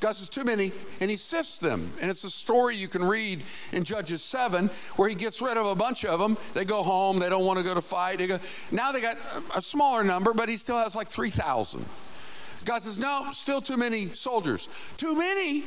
God 0.00 0.14
says 0.14 0.28
too 0.28 0.44
many 0.44 0.72
and 1.00 1.10
he 1.10 1.16
sifts 1.16 1.58
them. 1.58 1.90
And 2.00 2.10
it's 2.10 2.22
a 2.24 2.30
story 2.30 2.76
you 2.76 2.88
can 2.88 3.02
read 3.02 3.42
in 3.72 3.84
Judges 3.84 4.22
7 4.22 4.68
where 4.96 5.08
he 5.08 5.14
gets 5.14 5.40
rid 5.40 5.56
of 5.56 5.66
a 5.66 5.74
bunch 5.74 6.04
of 6.04 6.20
them. 6.20 6.36
They 6.52 6.64
go 6.64 6.82
home. 6.82 7.18
They 7.18 7.28
don't 7.28 7.44
want 7.44 7.58
to 7.58 7.64
go 7.64 7.74
to 7.74 7.82
fight. 7.82 8.18
They 8.18 8.26
go 8.26 8.38
now 8.70 8.92
they 8.92 9.00
got 9.00 9.18
a 9.54 9.62
smaller 9.62 10.04
number 10.04 10.32
but 10.32 10.48
he 10.48 10.56
still 10.56 10.78
has 10.78 10.94
like 10.94 11.08
3,000 11.08 11.84
God 12.64 12.82
says 12.82 12.98
no 12.98 13.28
still 13.32 13.60
too 13.60 13.76
many 13.76 14.10
soldiers. 14.10 14.68
Too 14.96 15.16
many 15.16 15.64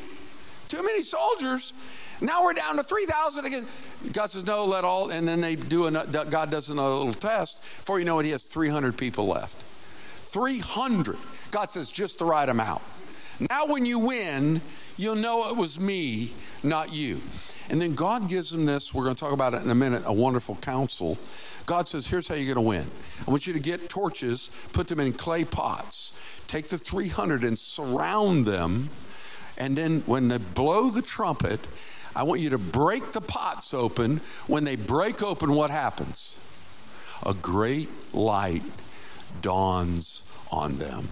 too 0.71 0.83
many 0.83 1.01
soldiers. 1.01 1.73
Now 2.21 2.45
we're 2.45 2.53
down 2.53 2.77
to 2.77 2.83
3,000 2.83 3.45
again. 3.45 3.65
God 4.13 4.31
says, 4.31 4.45
no, 4.45 4.63
let 4.63 4.85
all. 4.85 5.09
And 5.09 5.27
then 5.27 5.41
they 5.41 5.55
do, 5.55 5.85
a, 5.85 5.91
God 5.91 6.49
does 6.49 6.69
another 6.69 6.95
little 6.95 7.13
test. 7.13 7.61
Before 7.61 7.99
you 7.99 8.05
know 8.05 8.19
it, 8.19 8.25
he 8.25 8.31
has 8.31 8.43
300 8.43 8.97
people 8.97 9.27
left. 9.27 9.61
300. 10.31 11.17
God 11.51 11.69
says, 11.69 11.91
just 11.91 12.19
the 12.19 12.25
right 12.25 12.47
amount. 12.47 12.81
Now, 13.49 13.65
when 13.65 13.85
you 13.85 13.99
win, 13.99 14.61
you'll 14.95 15.15
know 15.15 15.49
it 15.49 15.57
was 15.57 15.77
me, 15.77 16.33
not 16.63 16.93
you. 16.93 17.21
And 17.69 17.81
then 17.81 17.93
God 17.93 18.29
gives 18.29 18.51
them 18.51 18.65
this, 18.65 18.93
we're 18.93 19.03
going 19.03 19.15
to 19.15 19.19
talk 19.19 19.33
about 19.33 19.53
it 19.53 19.63
in 19.63 19.69
a 19.69 19.75
minute, 19.75 20.03
a 20.05 20.13
wonderful 20.13 20.55
counsel. 20.55 21.17
God 21.65 21.87
says, 21.87 22.07
Here's 22.07 22.27
how 22.27 22.35
you're 22.35 22.53
going 22.53 22.63
to 22.63 22.69
win. 22.69 22.89
I 23.27 23.31
want 23.31 23.45
you 23.45 23.53
to 23.53 23.59
get 23.59 23.89
torches, 23.89 24.49
put 24.73 24.87
them 24.87 24.99
in 24.99 25.13
clay 25.13 25.43
pots, 25.43 26.13
take 26.47 26.69
the 26.69 26.77
300 26.77 27.43
and 27.43 27.57
surround 27.57 28.45
them 28.45 28.89
and 29.61 29.77
then 29.77 30.01
when 30.07 30.27
they 30.27 30.39
blow 30.39 30.89
the 30.89 31.03
trumpet, 31.03 31.59
I 32.15 32.23
want 32.23 32.41
you 32.41 32.49
to 32.49 32.57
break 32.57 33.11
the 33.11 33.21
pots 33.21 33.75
open. 33.75 34.17
When 34.47 34.63
they 34.63 34.75
break 34.75 35.21
open, 35.21 35.53
what 35.53 35.69
happens? 35.69 36.35
A 37.23 37.35
great 37.35 37.87
light 38.11 38.63
dawns 39.43 40.23
on 40.51 40.79
them 40.79 41.09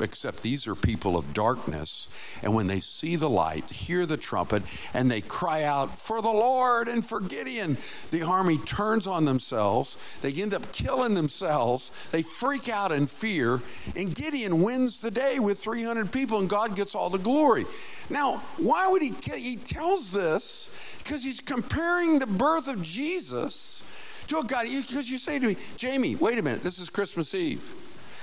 except 0.00 0.42
these 0.42 0.66
are 0.66 0.74
people 0.74 1.16
of 1.16 1.34
darkness. 1.34 2.08
And 2.42 2.54
when 2.54 2.66
they 2.66 2.80
see 2.80 3.16
the 3.16 3.30
light, 3.30 3.70
hear 3.70 4.06
the 4.06 4.16
trumpet, 4.16 4.62
and 4.94 5.10
they 5.10 5.20
cry 5.20 5.62
out, 5.62 5.98
For 5.98 6.22
the 6.22 6.28
Lord 6.28 6.88
and 6.88 7.04
for 7.04 7.20
Gideon, 7.20 7.76
the 8.10 8.22
army 8.22 8.58
turns 8.58 9.06
on 9.06 9.24
themselves. 9.24 9.96
They 10.22 10.32
end 10.32 10.54
up 10.54 10.72
killing 10.72 11.14
themselves. 11.14 11.90
They 12.10 12.22
freak 12.22 12.68
out 12.68 12.92
in 12.92 13.06
fear. 13.06 13.60
And 13.96 14.14
Gideon 14.14 14.62
wins 14.62 15.00
the 15.00 15.10
day 15.10 15.38
with 15.38 15.58
300 15.58 16.12
people, 16.12 16.38
and 16.38 16.48
God 16.48 16.76
gets 16.76 16.94
all 16.94 17.10
the 17.10 17.18
glory. 17.18 17.66
Now, 18.08 18.42
why 18.56 18.88
would 18.88 19.02
he? 19.02 19.14
He 19.34 19.56
tells 19.56 20.10
this 20.10 20.68
because 20.98 21.22
he's 21.22 21.40
comparing 21.40 22.18
the 22.18 22.26
birth 22.26 22.68
of 22.68 22.82
Jesus 22.82 23.82
to 24.28 24.38
a 24.38 24.44
God. 24.44 24.66
Because 24.66 25.10
you 25.10 25.18
say 25.18 25.38
to 25.38 25.46
me, 25.46 25.56
Jamie, 25.76 26.16
wait 26.16 26.38
a 26.38 26.42
minute, 26.42 26.62
this 26.62 26.78
is 26.78 26.90
Christmas 26.90 27.34
Eve. 27.34 27.62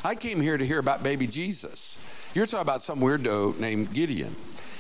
I 0.04 0.16
came 0.16 0.42
here 0.42 0.58
to 0.58 0.66
hear 0.66 0.80
about 0.80 1.04
baby 1.04 1.28
Jesus. 1.28 1.98
You're 2.34 2.46
talking 2.46 2.62
about 2.62 2.84
some 2.84 3.00
weirdo 3.00 3.58
named 3.60 3.94
Gideon 3.94 4.36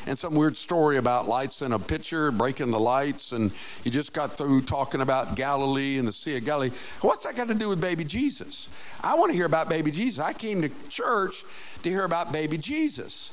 and 0.05 0.17
some 0.17 0.35
weird 0.35 0.55
story 0.55 0.97
about 0.97 1.27
lights 1.27 1.61
in 1.61 1.73
a 1.73 1.79
pitcher, 1.79 2.31
breaking 2.31 2.71
the 2.71 2.79
lights, 2.79 3.31
and 3.31 3.51
you 3.83 3.91
just 3.91 4.13
got 4.13 4.37
through 4.37 4.61
talking 4.61 5.01
about 5.01 5.35
Galilee 5.35 5.97
and 5.97 6.07
the 6.07 6.13
Sea 6.13 6.37
of 6.37 6.45
Galilee. 6.45 6.71
What's 7.01 7.23
that 7.23 7.35
got 7.35 7.47
to 7.49 7.53
do 7.53 7.69
with 7.69 7.81
baby 7.81 8.03
Jesus? 8.03 8.69
I 9.01 9.15
want 9.15 9.31
to 9.31 9.35
hear 9.35 9.45
about 9.45 9.69
baby 9.69 9.91
Jesus. 9.91 10.23
I 10.23 10.33
came 10.33 10.61
to 10.61 10.69
church 10.87 11.43
to 11.83 11.89
hear 11.89 12.05
about 12.05 12.31
baby 12.31 12.57
Jesus. 12.57 13.31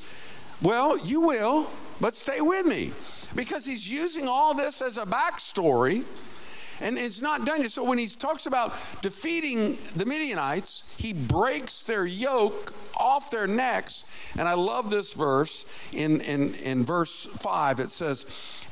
Well, 0.61 0.97
you 0.97 1.21
will, 1.21 1.69
but 2.01 2.13
stay 2.13 2.41
with 2.41 2.65
me 2.65 2.91
because 3.35 3.65
he's 3.65 3.89
using 3.89 4.27
all 4.27 4.53
this 4.53 4.81
as 4.81 4.97
a 4.97 5.05
backstory 5.05 6.03
and 6.81 6.97
it's 6.97 7.21
not 7.21 7.45
done 7.45 7.61
yet. 7.61 7.71
So 7.71 7.83
when 7.83 7.97
he 7.97 8.07
talks 8.07 8.45
about 8.45 8.73
defeating 9.01 9.77
the 9.95 10.05
Midianites, 10.05 10.83
he 10.97 11.13
breaks 11.13 11.83
their 11.83 12.05
yoke 12.05 12.73
off 12.97 13.31
their 13.31 13.47
necks. 13.47 14.05
And 14.37 14.47
I 14.47 14.53
love 14.53 14.89
this 14.89 15.13
verse. 15.13 15.65
In, 15.93 16.21
in, 16.21 16.53
in 16.55 16.85
verse 16.85 17.25
5, 17.25 17.79
it 17.79 17.91
says, 17.91 18.25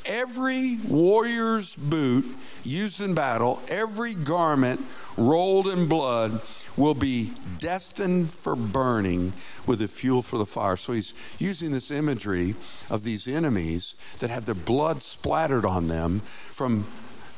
Every 0.05 0.79
warrior's 0.88 1.75
boot 1.75 2.25
used 2.63 3.00
in 3.00 3.13
battle, 3.13 3.62
every 3.69 4.15
garment 4.15 4.86
rolled 5.15 5.67
in 5.67 5.88
blood, 5.88 6.41
will 6.75 6.93
be 6.95 7.31
destined 7.60 8.31
for 8.31 8.55
burning 8.55 9.31
with 9.65 9.79
the 9.79 9.88
fuel 9.88 10.22
for 10.22 10.38
the 10.38 10.45
fire. 10.45 10.75
So 10.75 10.93
he's 10.93 11.13
using 11.39 11.72
this 11.72 11.91
imagery 11.91 12.55
of 12.89 13.03
these 13.03 13.27
enemies 13.27 13.95
that 14.19 14.29
have 14.29 14.45
their 14.45 14.55
blood 14.55 15.03
splattered 15.03 15.65
on 15.65 15.88
them 15.88 16.19
from 16.19 16.86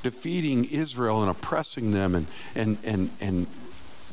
defeating 0.05 0.65
Israel 0.65 1.21
and 1.21 1.31
oppressing 1.31 1.89
them 1.89 2.13
and, 2.13 2.27
and, 2.53 2.77
and, 2.83 3.09
and 3.19 3.47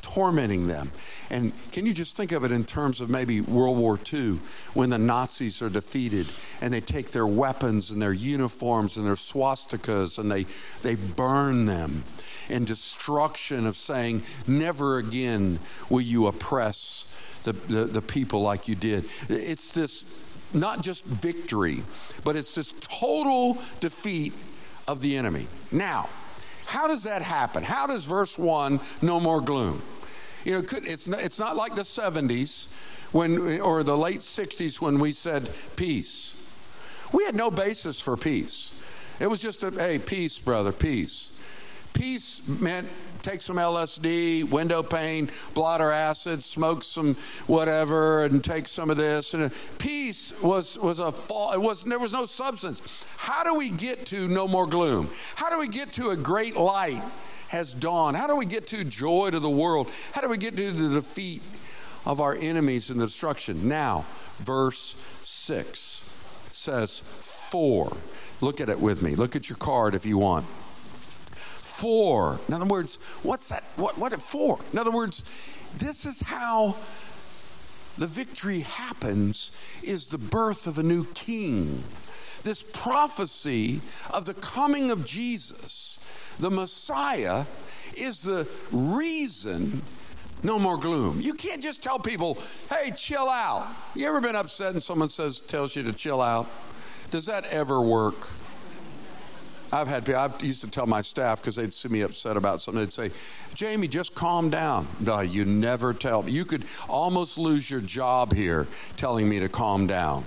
tormenting 0.01 0.67
them. 0.67 0.91
And 1.29 1.53
can 1.71 1.85
you 1.85 1.93
just 1.93 2.17
think 2.17 2.33
of 2.33 2.45
it 2.45 2.51
in 2.51 2.65
terms 2.65 3.03
of 3.03 3.11
maybe 3.11 3.43
World 3.43 3.77
War 3.77 4.01
II 4.11 4.41
when 4.73 4.89
the 4.89 4.97
Nazis 4.97 5.61
are 5.61 5.69
defeated 5.69 6.29
and 6.63 6.73
they 6.73 6.81
take 6.81 7.11
their 7.11 7.27
weapons 7.27 7.91
and 7.91 8.01
their 8.01 8.15
uniforms 8.15 8.97
and 8.97 9.05
their 9.05 9.17
swastikas 9.17 10.19
and 10.19 10.33
they, 10.33 10.47
they 10.81 10.95
burn 10.95 11.67
them 11.67 12.05
in 12.49 12.65
destruction 12.65 13.67
of 13.67 13.77
saying, 13.77 14.23
never 14.47 14.97
again 14.97 15.59
will 15.91 16.01
you 16.01 16.27
oppress 16.27 17.07
the, 17.45 17.53
the, 17.53 17.85
the 17.85 18.03
people 18.03 18.41
like 18.41 18.67
you 18.67 18.75
did. 18.75 19.05
It's 19.29 19.73
this 19.73 20.07
not 20.55 20.83
just 20.83 21.05
victory, 21.05 21.83
but 22.25 22.35
it's 22.35 22.55
this 22.55 22.73
total 22.81 23.59
defeat 23.81 24.33
of 24.87 25.01
the 25.01 25.17
enemy. 25.17 25.47
Now, 25.71 26.09
how 26.67 26.87
does 26.87 27.03
that 27.03 27.23
happen? 27.23 27.63
How 27.63 27.87
does 27.87 28.05
verse 28.05 28.39
1, 28.39 28.81
no 29.03 29.21
more 29.21 29.41
gloom? 29.41 29.83
You 30.45 30.61
know, 30.61 30.65
it's 30.71 31.07
not, 31.07 31.21
it's 31.21 31.39
not 31.39 31.57
like 31.57 31.75
the 31.75 31.83
70s 31.83 32.67
when, 33.13 33.61
or 33.61 33.83
the 33.83 33.97
late 33.97 34.21
60s 34.21 34.81
when 34.81 34.99
we 34.99 35.13
said 35.13 35.51
peace. 35.77 36.35
We 37.13 37.25
had 37.25 37.35
no 37.35 37.51
basis 37.51 38.01
for 38.01 38.17
peace. 38.17 38.73
It 39.21 39.27
was 39.29 39.41
just 39.41 39.63
a, 39.63 39.71
hey, 39.71 39.99
peace, 39.99 40.39
brother, 40.39 40.73
peace. 40.73 41.32
Peace 41.93 42.41
meant 42.47 42.89
take 43.23 43.43
some 43.43 43.57
LSD, 43.57 44.51
window 44.51 44.83
pane, 44.83 45.31
blotter 45.55 45.91
acid, 45.91 46.43
smoke 46.43 46.85
some 46.85 47.15
whatever, 47.47 48.25
and 48.25 48.43
take 48.43 48.69
some 48.69 48.91
of 48.91 48.97
this. 48.97 49.35
And 49.35 49.45
uh, 49.45 49.49
peace 49.79 50.33
was 50.41 50.79
was 50.79 50.99
a 50.99 51.13
fall. 51.13 51.53
It 51.53 51.61
was 51.61 51.85
there 51.85 51.99
was 51.99 52.13
no 52.13 52.27
substance. 52.27 52.83
How 53.17 53.45
do 53.45 53.55
we 53.55 53.71
get 53.71 54.07
to 54.07 54.29
no 54.29 54.49
more 54.49 54.67
gloom? 54.67 55.11
How 55.37 55.51
do 55.51 55.59
we 55.59 55.69
get 55.69 55.93
to 55.95 56.11
a 56.11 56.17
great 56.17 56.57
light 56.57 57.03
has 57.49 57.75
dawned? 57.75 58.17
How 58.17 58.27
do 58.27 58.37
we 58.37 58.47
get 58.47 58.67
to 58.69 58.85
joy 58.85 59.31
to 59.31 59.39
the 59.39 59.51
world? 59.51 59.91
How 60.13 60.21
do 60.21 60.29
we 60.29 60.39
get 60.39 60.57
to 60.57 60.73
the 60.73 60.95
defeat 60.95 61.43
of 62.05 62.21
our 62.21 62.35
enemies 62.35 62.91
and 62.91 63.01
the 63.01 63.07
destruction? 63.07 63.69
Now, 63.69 64.05
verse 64.39 64.95
six 65.25 66.01
says, 66.53 67.03
"For." 67.07 67.97
Look 68.41 68.61
at 68.61 68.69
it 68.69 68.81
with 68.81 69.03
me. 69.03 69.15
Look 69.15 69.37
at 69.37 69.49
your 69.49 69.57
card 69.57 69.95
if 69.95 70.05
you 70.05 70.19
want. 70.19 70.47
For. 71.73 72.39
In 72.49 72.55
other 72.55 72.67
words, 72.67 72.97
what's 73.23 73.49
that? 73.49 73.65
What, 73.77 73.99
what 73.99 74.13
it 74.13 74.23
for? 74.23 74.59
In 74.73 74.79
other 74.79 74.91
words, 74.91 75.25
this 75.79 76.05
is 76.05 76.21
how 76.21 76.77
the 77.99 78.07
victory 78.07 78.61
happens 78.61 79.51
is 79.83 80.09
the 80.09 80.19
birth 80.19 80.67
of 80.67 80.79
a 80.79 80.83
new 80.83 81.05
king. 81.15 81.83
This 82.43 82.63
prophecy 82.73 83.81
of 84.11 84.25
the 84.25 84.35
coming 84.35 84.91
of 84.91 85.05
Jesus, 85.05 85.99
the 86.41 86.51
Messiah, 86.51 87.45
is 87.97 88.23
the 88.23 88.49
reason 88.73 89.83
no 90.43 90.59
more 90.59 90.77
gloom. 90.77 91.21
You 91.21 91.35
can't 91.35 91.63
just 91.63 91.83
tell 91.83 91.99
people, 91.99 92.39
hey, 92.69 92.91
chill 92.97 93.29
out. 93.29 93.69
You 93.95 94.09
ever 94.09 94.21
been 94.21 94.35
upset 94.35 94.73
and 94.73 94.83
someone 94.83 95.09
says, 95.09 95.41
tells 95.41 95.77
you 95.77 95.83
to 95.85 95.93
chill 95.93 96.21
out? 96.21 96.49
Does 97.11 97.27
that 97.27 97.45
ever 97.47 97.81
work? 97.81 98.29
I've 99.73 99.89
had 99.89 100.05
people, 100.05 100.21
I 100.21 100.31
used 100.43 100.61
to 100.61 100.69
tell 100.69 100.87
my 100.87 101.01
staff 101.01 101.41
because 101.41 101.57
they'd 101.57 101.73
see 101.73 101.89
me 101.89 102.03
upset 102.03 102.37
about 102.37 102.61
something. 102.61 102.85
They'd 102.85 102.93
say, 102.93 103.11
"Jamie, 103.55 103.89
just 103.89 104.15
calm 104.15 104.51
down." 104.51 104.87
No, 105.01 105.21
you 105.21 105.47
never 105.47 105.95
tell. 105.95 106.23
me. 106.23 106.33
You 106.33 106.45
could 106.45 106.65
almost 106.89 107.39
lose 107.39 107.71
your 107.71 107.81
job 107.81 108.35
here 108.35 108.67
telling 108.99 109.29
me 109.29 109.41
to 109.41 109.49
calm 109.49 109.87
down. 109.87 110.25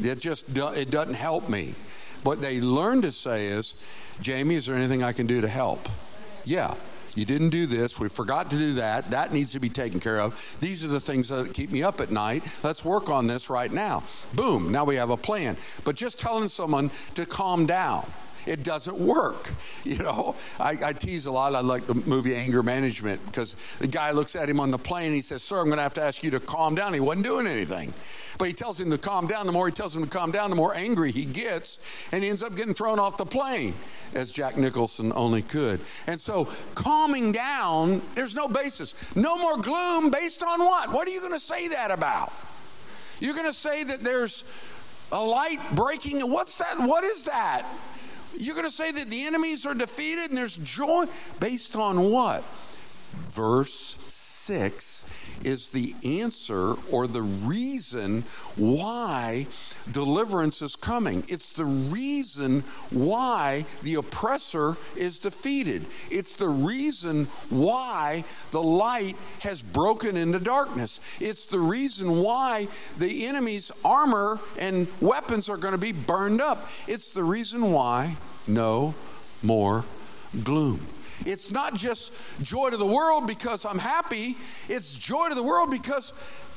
It 0.00 0.20
just 0.20 0.44
it 0.56 0.90
doesn't 0.90 1.14
help 1.14 1.48
me. 1.48 1.74
What 2.22 2.40
they 2.40 2.60
learn 2.60 3.02
to 3.02 3.10
say 3.10 3.48
is, 3.48 3.74
"Jamie, 4.20 4.54
is 4.54 4.66
there 4.66 4.76
anything 4.76 5.02
I 5.02 5.12
can 5.12 5.26
do 5.26 5.40
to 5.40 5.48
help?" 5.48 5.88
Yeah. 6.44 6.74
You 7.14 7.24
didn't 7.24 7.50
do 7.50 7.66
this. 7.66 7.98
We 7.98 8.08
forgot 8.08 8.50
to 8.50 8.56
do 8.56 8.74
that. 8.74 9.10
That 9.10 9.32
needs 9.32 9.52
to 9.52 9.60
be 9.60 9.68
taken 9.68 10.00
care 10.00 10.20
of. 10.20 10.56
These 10.60 10.84
are 10.84 10.88
the 10.88 11.00
things 11.00 11.28
that 11.28 11.52
keep 11.52 11.70
me 11.70 11.82
up 11.82 12.00
at 12.00 12.10
night. 12.10 12.42
Let's 12.62 12.84
work 12.84 13.10
on 13.10 13.26
this 13.26 13.50
right 13.50 13.70
now. 13.70 14.02
Boom. 14.34 14.72
Now 14.72 14.84
we 14.84 14.96
have 14.96 15.10
a 15.10 15.16
plan. 15.16 15.56
But 15.84 15.96
just 15.96 16.18
telling 16.18 16.48
someone 16.48 16.90
to 17.14 17.26
calm 17.26 17.66
down 17.66 18.10
it 18.46 18.62
doesn't 18.62 18.98
work. 18.98 19.50
You 19.84 19.98
know, 19.98 20.36
I, 20.60 20.78
I, 20.84 20.92
tease 20.92 21.26
a 21.26 21.32
lot. 21.32 21.56
I 21.56 21.60
like 21.60 21.86
the 21.88 21.94
movie 21.94 22.36
Anger 22.36 22.62
Management 22.62 23.24
because 23.26 23.56
the 23.80 23.88
guy 23.88 24.12
looks 24.12 24.36
at 24.36 24.48
him 24.48 24.60
on 24.60 24.70
the 24.70 24.78
plane 24.78 25.06
and 25.06 25.14
he 25.14 25.20
says, 25.20 25.42
Sir, 25.42 25.58
I'm 25.58 25.66
going 25.66 25.78
to 25.78 25.82
have 25.82 25.94
to 25.94 26.02
ask 26.02 26.22
you 26.22 26.30
to 26.30 26.40
calm 26.40 26.76
down. 26.76 26.94
He 26.94 27.00
wasn't 27.00 27.26
doing 27.26 27.48
anything. 27.48 27.92
But 28.38 28.48
he 28.48 28.54
tells 28.54 28.78
him 28.80 28.90
to 28.90 28.98
calm 28.98 29.26
down. 29.26 29.46
The 29.46 29.52
more 29.52 29.66
he 29.66 29.72
tells 29.72 29.94
him 29.94 30.04
to 30.04 30.08
calm 30.08 30.30
down, 30.30 30.50
the 30.50 30.56
more 30.56 30.74
angry 30.74 31.10
he 31.10 31.24
gets. 31.24 31.78
And 32.12 32.22
he 32.22 32.30
ends 32.30 32.42
up 32.42 32.54
getting 32.54 32.74
thrown 32.74 32.98
off 32.98 33.16
the 33.16 33.26
plane, 33.26 33.74
as 34.14 34.32
Jack 34.32 34.56
Nicholson 34.56 35.12
only 35.14 35.42
could. 35.42 35.80
And 36.06 36.20
so, 36.20 36.48
calming 36.74 37.32
down, 37.32 38.02
there's 38.14 38.34
no 38.34 38.48
basis. 38.48 38.94
No 39.16 39.36
more 39.36 39.58
gloom 39.58 40.10
based 40.10 40.42
on 40.42 40.60
what? 40.60 40.92
What 40.92 41.08
are 41.08 41.10
you 41.10 41.20
going 41.20 41.32
to 41.32 41.40
say 41.40 41.68
that 41.68 41.90
about? 41.90 42.32
You're 43.20 43.34
going 43.34 43.46
to 43.46 43.52
say 43.52 43.84
that 43.84 44.02
there's 44.02 44.44
a 45.10 45.22
light 45.22 45.60
breaking. 45.74 46.20
What's 46.30 46.56
that? 46.58 46.78
What 46.78 47.04
is 47.04 47.24
that? 47.24 47.66
You're 48.36 48.54
going 48.54 48.66
to 48.66 48.72
say 48.72 48.90
that 48.92 49.10
the 49.10 49.24
enemies 49.24 49.66
are 49.66 49.74
defeated 49.74 50.30
and 50.30 50.38
there's 50.38 50.56
joy 50.56 51.06
based 51.40 51.76
on 51.76 52.10
what? 52.10 52.44
Verse 53.32 53.96
6 54.10 55.01
is 55.44 55.70
the 55.70 55.94
answer 56.04 56.74
or 56.90 57.06
the 57.06 57.22
reason 57.22 58.24
why 58.56 59.46
deliverance 59.90 60.62
is 60.62 60.76
coming. 60.76 61.24
It's 61.28 61.52
the 61.52 61.64
reason 61.64 62.64
why 62.90 63.66
the 63.82 63.96
oppressor 63.96 64.76
is 64.96 65.18
defeated. 65.18 65.86
It's 66.10 66.36
the 66.36 66.48
reason 66.48 67.26
why 67.50 68.24
the 68.50 68.62
light 68.62 69.16
has 69.40 69.62
broken 69.62 70.16
into 70.16 70.38
darkness. 70.38 71.00
It's 71.20 71.46
the 71.46 71.58
reason 71.58 72.20
why 72.20 72.68
the 72.98 73.26
enemy's 73.26 73.72
armor 73.84 74.38
and 74.58 74.86
weapons 75.00 75.48
are 75.48 75.56
going 75.56 75.72
to 75.72 75.78
be 75.78 75.92
burned 75.92 76.40
up. 76.40 76.68
It's 76.86 77.12
the 77.12 77.24
reason 77.24 77.72
why 77.72 78.16
no 78.46 78.94
more 79.42 79.84
gloom. 80.44 80.86
It's 81.26 81.50
not 81.50 81.74
just 81.74 82.12
joy 82.42 82.70
to 82.70 82.76
the 82.76 82.86
world 82.86 83.26
because 83.26 83.64
I'm 83.64 83.78
happy, 83.78 84.36
it's 84.68 84.96
joy 84.96 85.28
to 85.28 85.34
the 85.34 85.42
world 85.42 85.70
because 85.70 86.12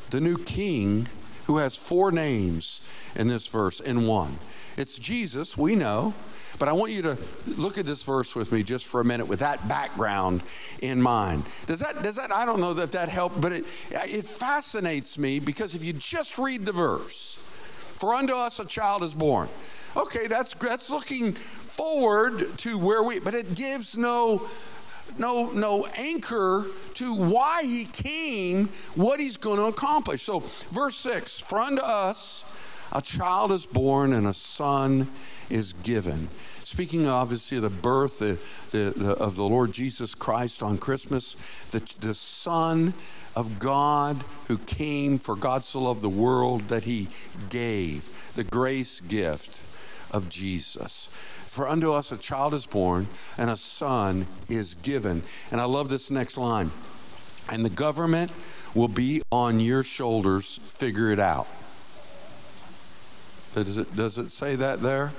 the 0.10 0.22
new 0.22 0.38
king 0.38 1.08
who 1.48 1.58
has 1.58 1.76
four 1.76 2.12
names 2.12 2.82
in 3.16 3.28
this 3.28 3.48
verse 3.48 3.80
in 3.80 4.08
one. 4.08 4.38
It's 4.78 4.98
Jesus, 4.98 5.58
we 5.58 5.76
know, 5.76 6.14
but 6.60 6.68
I 6.68 6.74
want 6.74 6.92
you 6.92 7.02
to 7.04 7.18
look 7.48 7.78
at 7.78 7.86
this 7.86 8.04
verse 8.04 8.36
with 8.36 8.52
me 8.52 8.64
just 8.64 8.86
for 8.86 9.00
a 9.00 9.06
minute 9.06 9.28
with 9.28 9.40
that 9.40 9.68
background 9.68 10.42
in 10.82 11.02
mind. 11.02 11.46
Does 11.68 11.80
that, 11.80 12.02
does 12.04 12.16
that, 12.18 12.32
I 12.32 12.46
don't 12.46 12.60
know 12.60 12.74
that 12.74 12.92
that 12.94 13.10
helped, 13.10 13.40
but 13.40 13.52
it, 13.52 13.66
it 13.92 14.26
fascinates 14.26 15.18
me 15.18 15.40
because 15.40 15.76
if 15.76 15.84
you 15.84 15.94
just 15.94 16.38
read 16.38 16.66
the 16.66 16.74
verse, 16.74 17.38
for 18.00 18.14
unto 18.14 18.34
us 18.34 18.60
a 18.60 18.66
child 18.66 19.04
is 19.04 19.16
born. 19.16 19.48
Okay, 19.96 20.28
that's, 20.28 20.54
that's 20.56 20.90
looking 20.90 21.38
forward 21.76 22.58
to 22.60 22.78
where 22.78 23.04
we, 23.04 23.20
but 23.20 23.34
it 23.34 23.56
gives 23.56 23.98
no 23.98 24.48
no 25.18 25.52
no 25.52 25.86
anchor 25.98 26.66
to 26.96 27.14
why 27.14 27.64
he 27.64 27.86
came, 27.86 28.68
what 28.96 29.20
he's 29.20 29.38
going 29.38 29.58
to 29.58 29.66
accomplish. 29.66 30.24
So, 30.24 30.40
verse 30.72 30.96
6 30.98 31.40
For 31.40 31.60
unto 31.60 31.82
us 31.82 32.44
a 32.92 33.02
child 33.02 33.52
is 33.52 33.66
born 33.66 34.14
and 34.14 34.28
a 34.28 34.34
son 34.34 35.08
is 35.50 35.74
given. 35.84 36.30
Speaking 36.64 37.08
obviously 37.08 37.58
of 37.58 37.64
the 37.64 37.70
birth 37.70 38.20
the, 38.20 38.38
the, 38.72 39.12
of 39.20 39.36
the 39.36 39.44
Lord 39.44 39.72
Jesus 39.72 40.16
Christ 40.16 40.64
on 40.64 40.78
Christmas, 40.78 41.36
the, 41.72 41.80
the 42.00 42.16
Son 42.16 42.94
of 43.36 43.60
God 43.60 44.24
who 44.48 44.58
came 44.58 45.20
for 45.20 45.36
God 45.36 45.64
so 45.64 45.82
loved 45.82 46.02
the 46.02 46.10
world 46.10 46.70
that 46.70 46.86
he 46.86 47.08
gave, 47.50 48.32
the 48.36 48.44
grace 48.44 49.00
gift 49.02 49.60
of 50.12 50.30
Jesus. 50.30 51.10
For 51.56 51.70
unto 51.70 51.94
us 51.94 52.12
a 52.12 52.18
child 52.18 52.54
is 52.54 52.66
born, 52.66 53.08
and 53.38 53.50
a 53.50 53.56
son 53.56 54.28
is 54.50 54.74
given. 54.74 55.24
And 55.52 55.62
I 55.62 55.64
love 55.64 55.88
this 55.88 56.12
next 56.12 56.38
line. 56.38 56.70
And 57.50 57.64
the 57.64 57.70
government 57.70 58.34
will 58.74 58.90
be 58.90 59.22
on 59.32 59.62
your 59.62 59.82
shoulders. 59.82 60.60
Figure 60.74 61.12
it 61.12 61.20
out. 61.20 61.48
Does 63.54 63.78
it, 63.78 63.96
does 63.96 64.18
it 64.18 64.34
say 64.34 64.56
that 64.58 64.82
there? 64.82 65.14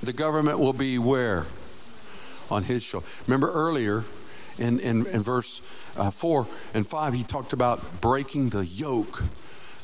The 0.00 0.12
government 0.12 0.60
will 0.60 0.72
be 0.72 0.96
where? 1.00 1.46
On 2.52 2.62
his 2.62 2.84
shoulder. 2.84 3.08
Remember 3.26 3.50
earlier 3.50 4.04
in, 4.58 4.78
in, 4.78 5.06
in 5.06 5.22
verse 5.22 5.60
uh, 5.96 6.12
4 6.12 6.46
and 6.72 6.86
5, 6.86 7.14
he 7.14 7.24
talked 7.24 7.52
about 7.52 8.00
breaking 8.00 8.50
the 8.50 8.64
yoke, 8.64 9.24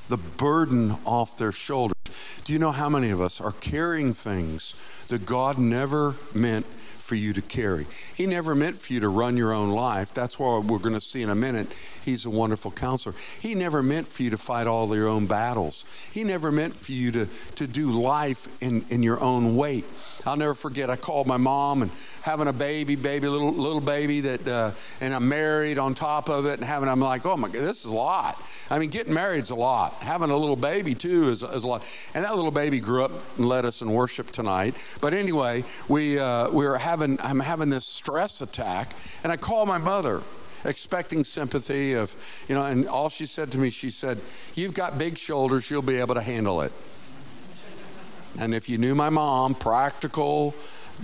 the 0.08 0.16
burden 0.16 0.96
off 1.04 1.38
their 1.38 1.52
shoulders. 1.52 1.96
Do 2.44 2.52
you 2.52 2.58
know 2.58 2.72
how 2.72 2.88
many 2.88 3.10
of 3.10 3.20
us 3.20 3.40
are 3.40 3.52
carrying 3.52 4.14
things 4.14 4.74
that 5.08 5.24
God 5.24 5.58
never 5.58 6.16
meant 6.34 6.66
for 6.66 7.14
you 7.14 7.32
to 7.32 7.42
carry? 7.42 7.86
He 8.16 8.26
never 8.26 8.54
meant 8.54 8.80
for 8.80 8.92
you 8.92 9.00
to 9.00 9.08
run 9.08 9.36
your 9.36 9.52
own 9.52 9.70
life. 9.70 10.12
That's 10.12 10.38
why 10.38 10.58
we're 10.58 10.78
going 10.78 10.94
to 10.94 11.00
see 11.00 11.22
in 11.22 11.30
a 11.30 11.34
minute. 11.34 11.72
He's 12.04 12.26
a 12.26 12.30
wonderful 12.30 12.72
counselor. 12.72 13.14
He 13.40 13.54
never 13.54 13.82
meant 13.82 14.08
for 14.08 14.22
you 14.24 14.30
to 14.30 14.38
fight 14.38 14.66
all 14.66 14.94
your 14.94 15.08
own 15.08 15.26
battles. 15.26 15.84
He 16.12 16.24
never 16.24 16.50
meant 16.50 16.74
for 16.74 16.92
you 16.92 17.12
to, 17.12 17.28
to 17.56 17.66
do 17.66 17.92
life 17.92 18.60
in, 18.60 18.84
in 18.90 19.02
your 19.02 19.20
own 19.20 19.54
weight. 19.54 19.84
I'll 20.26 20.36
never 20.36 20.54
forget, 20.54 20.90
I 20.90 20.96
called 20.96 21.26
my 21.26 21.36
mom 21.36 21.82
and 21.82 21.90
having 22.22 22.48
a 22.48 22.52
baby, 22.52 22.96
baby, 22.96 23.28
little, 23.28 23.52
little 23.52 23.80
baby 23.80 24.20
that, 24.20 24.46
uh, 24.46 24.70
and 25.00 25.14
I'm 25.14 25.28
married 25.28 25.78
on 25.78 25.94
top 25.94 26.28
of 26.28 26.46
it 26.46 26.58
and 26.58 26.64
having, 26.64 26.88
I'm 26.88 27.00
like, 27.00 27.26
oh 27.26 27.36
my 27.36 27.48
God, 27.48 27.62
this 27.62 27.80
is 27.80 27.86
a 27.86 27.92
lot. 27.92 28.40
I 28.70 28.78
mean, 28.78 28.90
getting 28.90 29.12
married 29.12 29.44
is 29.44 29.50
a 29.50 29.54
lot. 29.54 29.94
Having 29.94 30.30
a 30.30 30.36
little 30.36 30.56
baby 30.56 30.94
too 30.94 31.28
is, 31.30 31.42
is 31.42 31.64
a 31.64 31.66
lot. 31.66 31.82
And 32.14 32.24
that 32.24 32.34
little 32.36 32.50
baby 32.50 32.80
grew 32.80 33.04
up 33.04 33.12
and 33.36 33.48
led 33.48 33.64
us 33.64 33.82
in 33.82 33.92
worship 33.92 34.30
tonight. 34.30 34.74
But 35.00 35.14
anyway, 35.14 35.64
we, 35.88 36.18
uh, 36.18 36.50
we 36.50 36.66
were 36.66 36.78
having, 36.78 37.18
I'm 37.20 37.40
having 37.40 37.70
this 37.70 37.86
stress 37.86 38.40
attack 38.40 38.94
and 39.22 39.32
I 39.32 39.36
called 39.36 39.68
my 39.68 39.78
mother 39.78 40.22
expecting 40.64 41.24
sympathy 41.24 41.94
of, 41.94 42.14
you 42.48 42.54
know, 42.54 42.62
and 42.62 42.86
all 42.88 43.08
she 43.08 43.26
said 43.26 43.50
to 43.52 43.58
me, 43.58 43.70
she 43.70 43.90
said, 43.90 44.20
you've 44.54 44.74
got 44.74 44.98
big 44.98 45.18
shoulders, 45.18 45.70
you'll 45.70 45.82
be 45.82 45.96
able 45.96 46.14
to 46.14 46.22
handle 46.22 46.60
it. 46.60 46.72
And 48.38 48.54
if 48.54 48.68
you 48.68 48.78
knew 48.78 48.94
my 48.94 49.10
mom, 49.10 49.54
practical, 49.54 50.54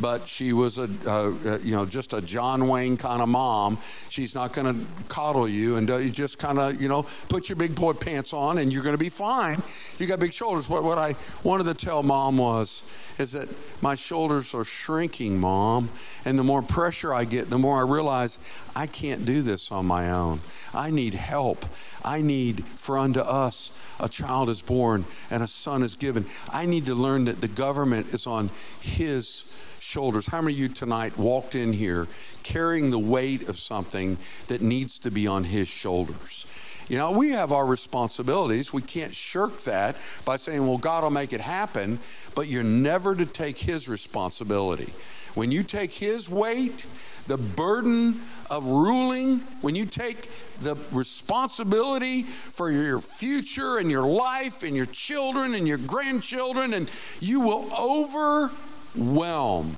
but 0.00 0.28
she 0.28 0.52
was 0.52 0.78
a, 0.78 0.88
a, 1.06 1.58
you 1.60 1.74
know 1.74 1.84
just 1.84 2.12
a 2.12 2.20
John 2.20 2.68
Wayne 2.68 2.96
kind 2.96 3.20
of 3.20 3.28
mom. 3.28 3.78
She's 4.08 4.34
not 4.34 4.52
going 4.52 4.72
to 4.72 4.86
coddle 5.08 5.48
you 5.48 5.76
and 5.76 5.90
uh, 5.90 5.96
you 5.96 6.10
just 6.10 6.38
kind 6.38 6.58
of 6.58 6.80
you 6.80 6.88
know 6.88 7.06
put 7.28 7.48
your 7.48 7.56
big 7.56 7.74
boy 7.74 7.94
pants 7.94 8.32
on 8.32 8.58
and 8.58 8.72
you're 8.72 8.82
going 8.82 8.94
to 8.94 8.98
be 8.98 9.08
fine. 9.08 9.62
You 9.98 10.06
got 10.06 10.20
big 10.20 10.32
shoulders. 10.32 10.68
What 10.68 10.98
I 10.98 11.16
wanted 11.42 11.64
to 11.64 11.74
tell 11.74 12.02
mom 12.02 12.38
was 12.38 12.82
is 13.18 13.32
that 13.32 13.48
my 13.82 13.94
shoulders 13.94 14.54
are 14.54 14.64
shrinking, 14.64 15.38
mom, 15.38 15.90
and 16.24 16.38
the 16.38 16.44
more 16.44 16.62
pressure 16.62 17.12
I 17.12 17.24
get, 17.24 17.50
the 17.50 17.58
more 17.58 17.78
I 17.78 17.82
realize 17.82 18.38
I 18.76 18.86
can't 18.86 19.24
do 19.24 19.42
this 19.42 19.72
on 19.72 19.86
my 19.86 20.10
own. 20.10 20.40
I 20.72 20.90
need 20.90 21.14
help. 21.14 21.64
I 22.04 22.20
need 22.22 22.66
for 22.66 22.98
unto 22.98 23.20
us 23.20 23.70
a 24.00 24.08
child 24.08 24.48
is 24.48 24.62
born 24.62 25.04
and 25.30 25.42
a 25.42 25.48
son 25.48 25.82
is 25.82 25.96
given. 25.96 26.26
I 26.52 26.66
need 26.66 26.86
to 26.86 26.94
learn 26.94 27.24
that 27.24 27.40
the 27.40 27.48
government 27.48 28.14
is 28.14 28.26
on 28.26 28.50
his 28.80 29.46
shoulders. 29.80 30.26
How 30.26 30.40
many 30.40 30.54
of 30.54 30.60
you 30.60 30.68
tonight 30.68 31.16
walked 31.16 31.54
in 31.54 31.72
here 31.72 32.06
carrying 32.42 32.90
the 32.90 32.98
weight 32.98 33.48
of 33.48 33.58
something 33.58 34.18
that 34.46 34.60
needs 34.60 34.98
to 35.00 35.10
be 35.10 35.26
on 35.26 35.44
his 35.44 35.68
shoulders? 35.68 36.46
You 36.88 36.96
know, 36.96 37.10
we 37.10 37.30
have 37.30 37.52
our 37.52 37.66
responsibilities. 37.66 38.72
We 38.72 38.82
can't 38.82 39.14
shirk 39.14 39.62
that 39.64 39.96
by 40.24 40.36
saying, 40.36 40.66
well, 40.66 40.78
God 40.78 41.02
will 41.02 41.10
make 41.10 41.34
it 41.34 41.40
happen, 41.40 41.98
but 42.34 42.48
you're 42.48 42.62
never 42.62 43.14
to 43.14 43.26
take 43.26 43.58
His 43.58 43.88
responsibility. 43.88 44.92
When 45.34 45.52
you 45.52 45.62
take 45.62 45.92
His 45.92 46.30
weight, 46.30 46.86
the 47.26 47.36
burden 47.36 48.22
of 48.48 48.64
ruling, 48.64 49.40
when 49.60 49.74
you 49.74 49.84
take 49.84 50.30
the 50.60 50.76
responsibility 50.90 52.22
for 52.22 52.70
your 52.70 53.00
future 53.00 53.76
and 53.76 53.90
your 53.90 54.06
life 54.06 54.62
and 54.62 54.74
your 54.74 54.86
children 54.86 55.54
and 55.54 55.68
your 55.68 55.76
grandchildren, 55.76 56.72
and 56.72 56.90
you 57.20 57.40
will 57.40 57.70
overwhelm. 57.78 59.76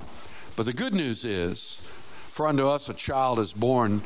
But 0.55 0.67
the 0.67 0.73
good 0.73 0.95
news 0.95 1.25
is, 1.25 1.81
for 2.31 2.47
unto 2.47 2.69
us 2.69 2.89
a 2.89 2.95
child 2.95 3.41
is 3.41 3.53
born, 3.53 4.03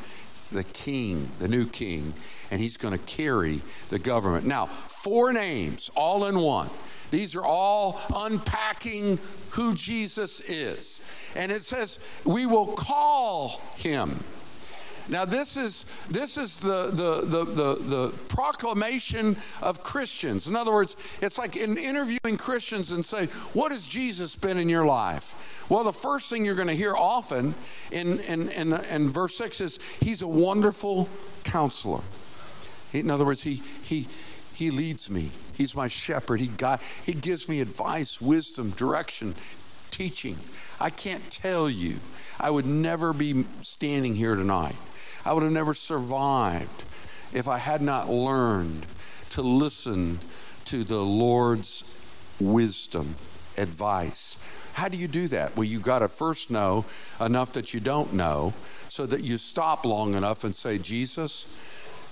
the 0.50 0.64
king, 0.64 1.30
the 1.38 1.48
new 1.48 1.66
king, 1.66 2.14
and 2.54 2.62
he's 2.62 2.76
going 2.76 2.96
to 2.96 3.04
carry 3.04 3.60
the 3.88 3.98
government. 3.98 4.46
Now, 4.46 4.66
four 4.66 5.32
names 5.32 5.90
all 5.96 6.26
in 6.26 6.38
one. 6.38 6.70
These 7.10 7.34
are 7.34 7.44
all 7.44 8.00
unpacking 8.14 9.18
who 9.50 9.74
Jesus 9.74 10.38
is. 10.38 11.00
And 11.34 11.50
it 11.50 11.64
says, 11.64 11.98
We 12.24 12.46
will 12.46 12.68
call 12.68 13.60
him. 13.76 14.22
Now, 15.08 15.24
this 15.24 15.56
is, 15.56 15.84
this 16.08 16.38
is 16.38 16.60
the, 16.60 16.90
the, 16.92 17.22
the, 17.22 17.44
the, 17.44 17.74
the 17.74 18.08
proclamation 18.28 19.36
of 19.60 19.82
Christians. 19.82 20.46
In 20.46 20.54
other 20.54 20.72
words, 20.72 20.94
it's 21.20 21.38
like 21.38 21.56
in 21.56 21.76
interviewing 21.76 22.36
Christians 22.38 22.92
and 22.92 23.04
say, 23.04 23.26
What 23.52 23.72
has 23.72 23.84
Jesus 23.84 24.36
been 24.36 24.58
in 24.58 24.68
your 24.68 24.86
life? 24.86 25.66
Well, 25.68 25.82
the 25.82 25.92
first 25.92 26.30
thing 26.30 26.44
you're 26.44 26.54
going 26.54 26.68
to 26.68 26.76
hear 26.76 26.94
often 26.94 27.56
in, 27.90 28.20
in, 28.20 28.48
in, 28.50 28.72
in 28.72 29.08
verse 29.08 29.36
6 29.36 29.60
is, 29.60 29.78
He's 30.00 30.22
a 30.22 30.28
wonderful 30.28 31.08
counselor. 31.42 32.02
In 33.00 33.10
other 33.10 33.24
words, 33.24 33.42
he, 33.42 33.62
he, 33.82 34.06
he 34.54 34.70
leads 34.70 35.10
me. 35.10 35.30
He's 35.56 35.74
my 35.74 35.88
shepherd. 35.88 36.40
He, 36.40 36.46
got, 36.46 36.80
he 37.04 37.12
gives 37.12 37.48
me 37.48 37.60
advice, 37.60 38.20
wisdom, 38.20 38.70
direction, 38.70 39.34
teaching. 39.90 40.38
I 40.80 40.90
can't 40.90 41.28
tell 41.30 41.68
you. 41.68 41.98
I 42.38 42.50
would 42.50 42.66
never 42.66 43.12
be 43.12 43.44
standing 43.62 44.14
here 44.14 44.36
tonight. 44.36 44.76
I 45.24 45.32
would 45.32 45.42
have 45.42 45.52
never 45.52 45.74
survived 45.74 46.84
if 47.32 47.48
I 47.48 47.58
had 47.58 47.82
not 47.82 48.08
learned 48.08 48.86
to 49.30 49.42
listen 49.42 50.20
to 50.66 50.84
the 50.84 51.02
Lord's 51.02 51.82
wisdom, 52.40 53.16
advice. 53.56 54.36
How 54.74 54.88
do 54.88 54.96
you 54.96 55.08
do 55.08 55.28
that? 55.28 55.56
Well, 55.56 55.64
you 55.64 55.80
got 55.80 56.00
to 56.00 56.08
first 56.08 56.50
know 56.50 56.84
enough 57.20 57.52
that 57.52 57.72
you 57.72 57.80
don't 57.80 58.12
know 58.12 58.52
so 58.88 59.06
that 59.06 59.22
you 59.22 59.38
stop 59.38 59.84
long 59.84 60.14
enough 60.14 60.44
and 60.44 60.54
say, 60.54 60.78
Jesus, 60.78 61.46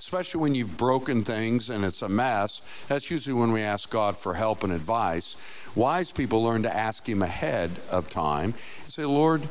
especially 0.03 0.41
when 0.41 0.53
you've 0.53 0.75
broken 0.75 1.23
things 1.23 1.69
and 1.69 1.85
it's 1.85 2.01
a 2.01 2.09
mess. 2.09 2.61
That's 2.89 3.09
usually 3.09 3.39
when 3.39 3.53
we 3.53 3.61
ask 3.61 3.89
God 3.89 4.17
for 4.17 4.33
help 4.33 4.61
and 4.61 4.73
advice. 4.73 5.37
Wise 5.75 6.11
people 6.11 6.43
learn 6.43 6.63
to 6.63 6.75
ask 6.75 7.07
Him 7.07 7.21
ahead 7.21 7.71
of 7.89 8.09
time 8.09 8.53
and 8.83 8.91
say, 8.91 9.05
Lord, 9.05 9.47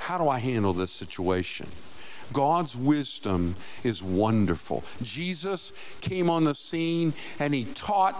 how 0.00 0.18
do 0.18 0.28
I 0.28 0.40
handle 0.40 0.74
this 0.74 0.92
situation? 0.92 1.68
God's 2.34 2.76
wisdom 2.76 3.56
is 3.82 4.02
wonderful. 4.02 4.84
Jesus 5.00 5.72
came 6.02 6.28
on 6.28 6.44
the 6.44 6.54
scene 6.54 7.14
and 7.38 7.54
he 7.54 7.64
taught 7.64 8.14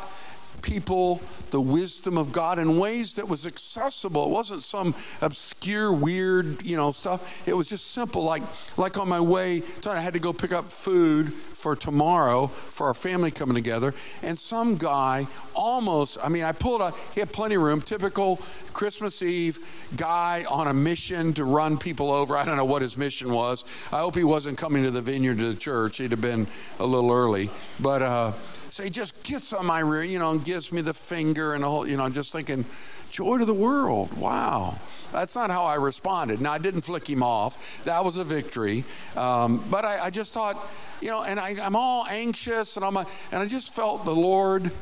people 0.62 1.21
the 1.51 1.61
wisdom 1.61 2.19
of 2.19 2.33
God 2.33 2.59
in 2.59 2.79
ways 2.79 3.14
that 3.14 3.29
was 3.29 3.47
accessible. 3.47 4.27
It 4.27 4.31
wasn't 4.31 4.62
some 4.62 4.95
obscure, 5.21 5.93
weird, 5.93 6.64
you 6.64 6.77
know, 6.77 6.93
stuff. 6.93 7.47
It 7.47 7.55
was 7.55 7.69
just 7.69 7.93
simple. 7.93 8.25
Like, 8.25 8.43
like 8.77 8.99
on 8.99 9.09
my 9.09 9.21
way, 9.21 9.62
I 9.87 10.01
had 10.01 10.14
to 10.14 10.21
go 10.21 10.33
pick 10.33 10.53
up 10.53 10.71
food 10.71 11.33
for 11.33 11.77
tomorrow 11.77 12.49
for 12.49 12.88
our 12.88 12.95
family 12.95 13.31
coming 13.31 13.55
together, 13.55 13.95
and 14.23 14.38
some 14.38 14.77
guy 14.77 15.27
almost, 15.55 16.19
I 16.23 16.29
mean, 16.29 16.45
I 16.45 16.53
pulled 16.53 16.83
up, 16.83 16.97
he 17.14 17.21
had 17.21 17.33
plenty 17.33 17.55
of 17.55 17.62
room, 17.62 17.81
typical 17.81 18.40
Christmas 18.73 19.23
Eve 19.23 19.61
guy 19.97 20.45
on 20.51 20.69
a 20.69 20.75
mission 20.75 21.33
to 21.35 21.45
run 21.45 21.79
people 21.79 22.11
over. 22.11 22.37
I 22.37 22.45
don't 22.45 22.57
know 22.57 22.64
what 22.64 22.83
his 22.83 22.97
mission 22.97 23.33
was. 23.33 23.64
I 23.93 24.01
hope 24.01 24.14
he 24.14 24.25
wasn't 24.25 24.59
coming 24.59 24.83
to 24.85 24.90
the 24.90 25.01
vineyard 25.01 25.38
to 25.38 25.53
the 25.53 25.59
church. 25.59 25.99
He'd 25.99 26.11
have 26.11 26.21
been 26.21 26.47
a 26.79 26.85
little 26.85 27.11
early. 27.11 27.51
But, 27.81 28.03
uh, 28.03 28.33
so 28.74 28.82
he 28.82 28.90
just 28.90 29.22
gets 29.22 29.52
on 29.52 29.66
my 29.66 29.78
rear, 29.78 30.02
you 30.02 30.18
know, 30.18 30.32
and 30.32 30.44
gives 30.44 30.72
me 30.72 30.80
the 30.80 30.92
finger 30.92 31.54
and 31.54 31.62
the 31.62 31.70
whole, 31.70 31.88
you 31.88 31.96
know, 31.96 32.08
just 32.08 32.32
thinking, 32.32 32.64
joy 33.12 33.38
to 33.38 33.44
the 33.44 33.54
world. 33.54 34.12
Wow. 34.14 34.80
That's 35.12 35.37
not 35.37 35.52
how 35.52 35.62
I 35.62 35.76
responded. 35.76 36.40
Now, 36.40 36.50
I 36.50 36.58
didn't 36.58 36.80
flick 36.80 37.08
him 37.08 37.22
off. 37.22 37.84
That 37.84 38.04
was 38.04 38.16
a 38.16 38.24
victory. 38.24 38.82
Um, 39.14 39.62
but 39.70 39.84
I, 39.84 40.06
I, 40.06 40.10
just 40.10 40.32
thought, 40.32 40.56
you 41.00 41.06
know, 41.06 41.22
and 41.22 41.38
I, 41.38 41.50
am 41.50 41.76
all 41.76 42.04
anxious 42.10 42.74
and 42.74 42.84
I'm, 42.84 42.96
a, 42.96 43.06
and 43.30 43.40
I 43.40 43.46
just 43.46 43.72
felt 43.72 44.04
the 44.04 44.14
Lord, 44.14 44.72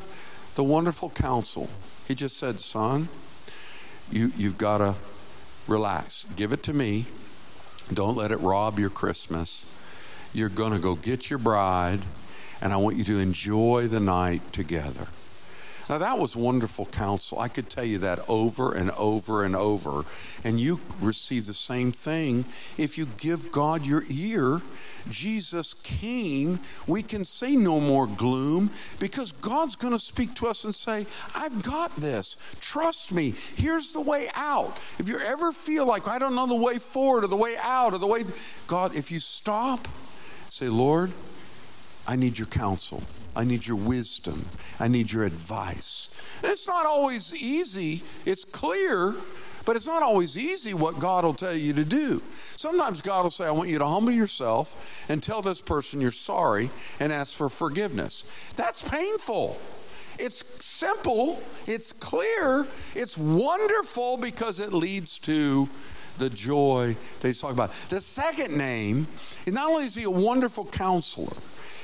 the 0.55 0.63
wonderful 0.63 1.11
counsel. 1.11 1.69
He 2.07 2.15
just 2.15 2.37
said, 2.37 2.61
son, 2.61 3.09
you, 4.11 4.31
you've 4.35 4.57
got 4.57 4.79
to 4.79 4.95
relax. 5.67 6.25
Give 6.35 6.51
it 6.51 6.63
to 6.63 6.73
me. 6.73 7.05
Don't 7.93 8.17
let 8.17 8.31
it 8.31 8.39
rob 8.39 8.79
your 8.79 8.89
Christmas. 8.89 9.63
You're 10.33 10.49
going 10.49 10.73
to 10.73 10.79
go 10.79 10.95
get 10.95 11.29
your 11.29 11.37
bride 11.37 11.99
and 12.63 12.71
I 12.71 12.77
want 12.77 12.95
you 12.95 13.03
to 13.03 13.19
enjoy 13.19 13.87
the 13.87 13.99
night 13.99 14.53
together. 14.53 15.07
Now, 15.89 15.97
that 15.97 16.17
was 16.17 16.33
wonderful 16.33 16.85
counsel. 16.85 17.41
I 17.41 17.49
could 17.49 17.69
tell 17.69 17.83
you 17.83 17.97
that 17.97 18.21
over 18.29 18.73
and 18.73 18.89
over 18.91 19.43
and 19.43 19.53
over. 19.53 20.05
And 20.45 20.61
you 20.61 20.79
receive 21.01 21.45
the 21.45 21.53
same 21.53 21.91
thing 21.91 22.45
if 22.77 22.97
you 22.97 23.05
give 23.17 23.51
God 23.51 23.85
your 23.85 24.05
ear. 24.09 24.61
Jesus 25.09 25.73
came. 25.83 26.61
We 26.87 27.03
can 27.03 27.25
say 27.25 27.57
no 27.57 27.81
more 27.81 28.07
gloom 28.07 28.71
because 28.97 29.33
God's 29.33 29.75
going 29.75 29.91
to 29.91 29.99
speak 29.99 30.33
to 30.35 30.47
us 30.47 30.63
and 30.63 30.73
say, 30.73 31.05
I've 31.35 31.61
got 31.63 31.93
this. 31.97 32.37
Trust 32.61 33.11
me. 33.11 33.33
Here's 33.57 33.91
the 33.91 33.99
way 33.99 34.29
out. 34.35 34.77
If 34.99 35.09
you 35.09 35.19
ever 35.19 35.51
feel 35.51 35.85
like, 35.85 36.07
I 36.07 36.17
don't 36.17 36.33
know 36.33 36.47
the 36.47 36.55
way 36.55 36.79
forward 36.79 37.25
or 37.25 37.27
the 37.27 37.35
way 37.35 37.57
out 37.61 37.91
or 37.91 37.97
the 37.97 38.07
way, 38.07 38.23
God, 38.67 38.95
if 38.95 39.11
you 39.11 39.19
stop, 39.19 39.89
say, 40.49 40.69
Lord, 40.69 41.11
I 42.07 42.15
need 42.15 42.37
your 42.37 42.47
counsel. 42.47 43.03
I 43.35 43.43
need 43.43 43.65
your 43.65 43.77
wisdom. 43.77 44.45
I 44.79 44.87
need 44.87 45.11
your 45.11 45.23
advice. 45.23 46.09
And 46.41 46.51
it's 46.51 46.67
not 46.67 46.85
always 46.85 47.33
easy. 47.33 48.03
It's 48.25 48.45
clear, 48.45 49.15
but 49.65 49.75
it's 49.75 49.87
not 49.87 50.03
always 50.03 50.37
easy 50.37 50.73
what 50.73 50.99
God 50.99 51.23
will 51.23 51.33
tell 51.33 51.55
you 51.55 51.73
to 51.73 51.85
do. 51.85 52.21
Sometimes 52.57 53.01
God 53.01 53.23
will 53.23 53.31
say, 53.31 53.45
I 53.45 53.51
want 53.51 53.69
you 53.69 53.79
to 53.79 53.87
humble 53.87 54.11
yourself 54.11 55.05
and 55.09 55.23
tell 55.23 55.41
this 55.41 55.61
person 55.61 56.01
you're 56.01 56.11
sorry 56.11 56.69
and 56.99 57.11
ask 57.11 57.33
for 57.33 57.49
forgiveness. 57.49 58.23
That's 58.55 58.81
painful. 58.81 59.57
It's 60.19 60.43
simple, 60.59 61.41
it's 61.65 61.91
clear, 61.91 62.67
it's 62.93 63.17
wonderful 63.17 64.17
because 64.17 64.59
it 64.59 64.71
leads 64.71 65.17
to 65.19 65.67
the 66.19 66.29
joy 66.29 66.95
that 67.19 67.27
he's 67.27 67.41
talking 67.41 67.55
about. 67.55 67.73
The 67.89 67.99
second 67.99 68.55
name 68.55 69.07
is 69.47 69.53
not 69.53 69.71
only 69.71 69.85
is 69.85 69.95
he 69.95 70.03
a 70.03 70.09
wonderful 70.11 70.65
counselor, 70.65 71.35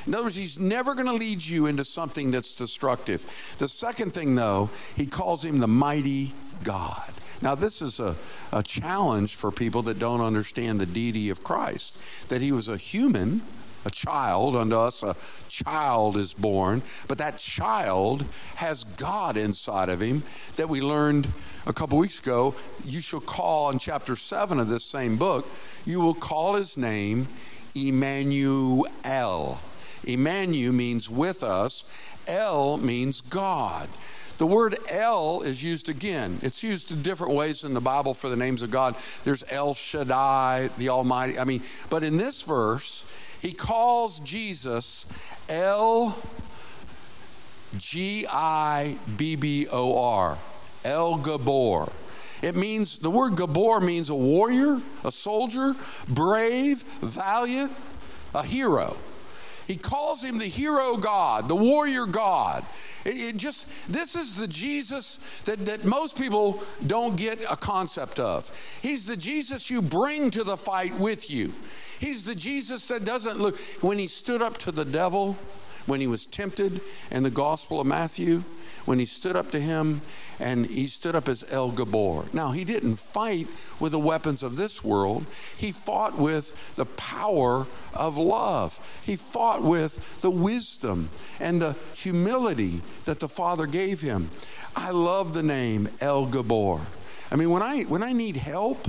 in 0.05 0.13
other 0.13 0.23
words, 0.23 0.35
he's 0.35 0.57
never 0.57 0.93
going 0.93 1.07
to 1.07 1.13
lead 1.13 1.45
you 1.45 1.65
into 1.65 1.85
something 1.85 2.31
that's 2.31 2.53
destructive. 2.53 3.25
The 3.57 3.69
second 3.69 4.13
thing, 4.13 4.35
though, 4.35 4.69
he 4.95 5.05
calls 5.05 5.43
him 5.43 5.59
the 5.59 5.67
mighty 5.67 6.33
God. 6.63 7.11
Now, 7.41 7.55
this 7.55 7.81
is 7.81 7.99
a, 7.99 8.15
a 8.51 8.61
challenge 8.63 9.35
for 9.35 9.51
people 9.51 9.81
that 9.83 9.97
don't 9.97 10.21
understand 10.21 10.79
the 10.79 10.85
deity 10.85 11.29
of 11.29 11.43
Christ, 11.43 11.97
that 12.27 12.41
he 12.41 12.51
was 12.51 12.67
a 12.67 12.75
human, 12.75 13.41
a 13.85 13.89
child. 13.89 14.55
Unto 14.55 14.75
us, 14.75 15.03
a 15.03 15.15
child 15.47 16.17
is 16.17 16.33
born, 16.33 16.81
but 17.07 17.17
that 17.17 17.37
child 17.37 18.25
has 18.55 18.83
God 18.83 19.37
inside 19.37 19.89
of 19.89 20.01
him 20.01 20.23
that 20.57 20.67
we 20.67 20.81
learned 20.81 21.27
a 21.65 21.71
couple 21.71 21.97
weeks 21.97 22.19
ago. 22.19 22.55
You 22.85 22.99
shall 22.99 23.21
call 23.21 23.69
in 23.69 23.79
chapter 23.79 24.15
7 24.17 24.59
of 24.59 24.67
this 24.67 24.83
same 24.83 25.17
book, 25.17 25.47
you 25.85 26.01
will 26.01 26.13
call 26.13 26.55
his 26.55 26.75
name 26.75 27.27
Emmanuel. 27.75 29.59
Emmanuel 30.05 30.73
means 30.73 31.09
with 31.09 31.43
us, 31.43 31.85
El 32.27 32.77
means 32.77 33.21
God. 33.21 33.89
The 34.37 34.47
word 34.47 34.77
El 34.89 35.41
is 35.41 35.61
used 35.61 35.89
again. 35.89 36.39
It's 36.41 36.63
used 36.63 36.91
in 36.91 37.01
different 37.01 37.33
ways 37.33 37.65
in 37.65 37.73
the 37.73 37.81
Bible 37.81 38.13
for 38.13 38.29
the 38.29 38.37
names 38.37 38.61
of 38.61 38.71
God. 38.71 38.95
There's 39.25 39.43
El 39.49 39.73
Shaddai, 39.73 40.69
the 40.77 40.89
Almighty. 40.89 41.37
I 41.37 41.43
mean, 41.43 41.61
but 41.89 42.03
in 42.05 42.15
this 42.15 42.41
verse, 42.43 43.03
he 43.41 43.51
calls 43.51 44.21
Jesus 44.21 45.05
El 45.49 46.17
G 47.77 48.25
I 48.29 48.97
B 49.17 49.35
B 49.35 49.67
O 49.71 50.01
R, 50.01 50.37
El 50.85 51.17
Gabor. 51.17 51.91
It 52.41 52.55
means, 52.55 52.99
the 52.99 53.11
word 53.11 53.35
Gabor 53.35 53.81
means 53.81 54.09
a 54.09 54.15
warrior, 54.15 54.81
a 55.03 55.11
soldier, 55.11 55.75
brave, 56.07 56.83
valiant, 57.01 57.73
a 58.33 58.43
hero. 58.43 58.95
He 59.69 59.77
calls 59.77 60.23
him 60.23 60.39
the 60.39 60.47
hero 60.47 60.97
God, 60.97 61.47
the 61.47 61.55
warrior 61.55 62.07
God. 62.07 62.65
It, 63.05 63.17
it, 63.19 63.37
just 63.37 63.67
this 63.87 64.15
is 64.15 64.33
the 64.33 64.47
Jesus 64.47 65.19
that, 65.45 65.63
that 65.67 65.85
most 65.85 66.15
people 66.15 66.63
don't 66.87 67.15
get 67.15 67.39
a 67.47 67.55
concept 67.55 68.19
of. 68.19 68.49
He's 68.81 69.05
the 69.05 69.15
Jesus 69.15 69.69
you 69.69 69.83
bring 69.83 70.31
to 70.31 70.43
the 70.43 70.57
fight 70.57 70.99
with 70.99 71.29
you. 71.29 71.53
He's 71.99 72.25
the 72.25 72.33
Jesus 72.33 72.87
that 72.87 73.05
doesn't 73.05 73.37
look 73.37 73.59
when 73.81 73.99
he 73.99 74.07
stood 74.07 74.41
up 74.41 74.57
to 74.57 74.71
the 74.71 74.85
devil 74.85 75.37
when 75.85 76.01
he 76.01 76.07
was 76.07 76.25
tempted 76.25 76.81
in 77.11 77.21
the 77.21 77.29
Gospel 77.29 77.79
of 77.79 77.85
Matthew, 77.85 78.43
when 78.89 78.97
he 78.97 79.05
stood 79.05 79.35
up 79.35 79.51
to 79.51 79.59
him 79.59 80.01
and 80.39 80.65
he 80.65 80.87
stood 80.87 81.15
up 81.15 81.27
as 81.27 81.45
El 81.51 81.69
Gabor. 81.69 82.25
Now, 82.33 82.53
he 82.53 82.63
didn't 82.63 82.95
fight 82.95 83.47
with 83.79 83.91
the 83.91 83.99
weapons 83.99 84.41
of 84.41 84.55
this 84.55 84.83
world, 84.83 85.27
he 85.55 85.71
fought 85.71 86.17
with 86.17 86.75
the 86.75 86.85
power 86.85 87.67
of 87.93 88.17
love. 88.17 88.79
He 89.05 89.15
fought 89.15 89.61
with 89.61 90.21
the 90.21 90.31
wisdom 90.31 91.09
and 91.39 91.61
the 91.61 91.75
humility 91.93 92.81
that 93.05 93.19
the 93.19 93.27
Father 93.27 93.67
gave 93.67 94.01
him. 94.01 94.31
I 94.75 94.89
love 94.89 95.35
the 95.35 95.43
name 95.43 95.89
El 96.01 96.25
Gabor. 96.25 96.81
I 97.29 97.35
mean, 97.35 97.51
when 97.51 97.61
I, 97.61 97.83
when 97.83 98.01
I 98.01 98.11
need 98.11 98.37
help, 98.37 98.87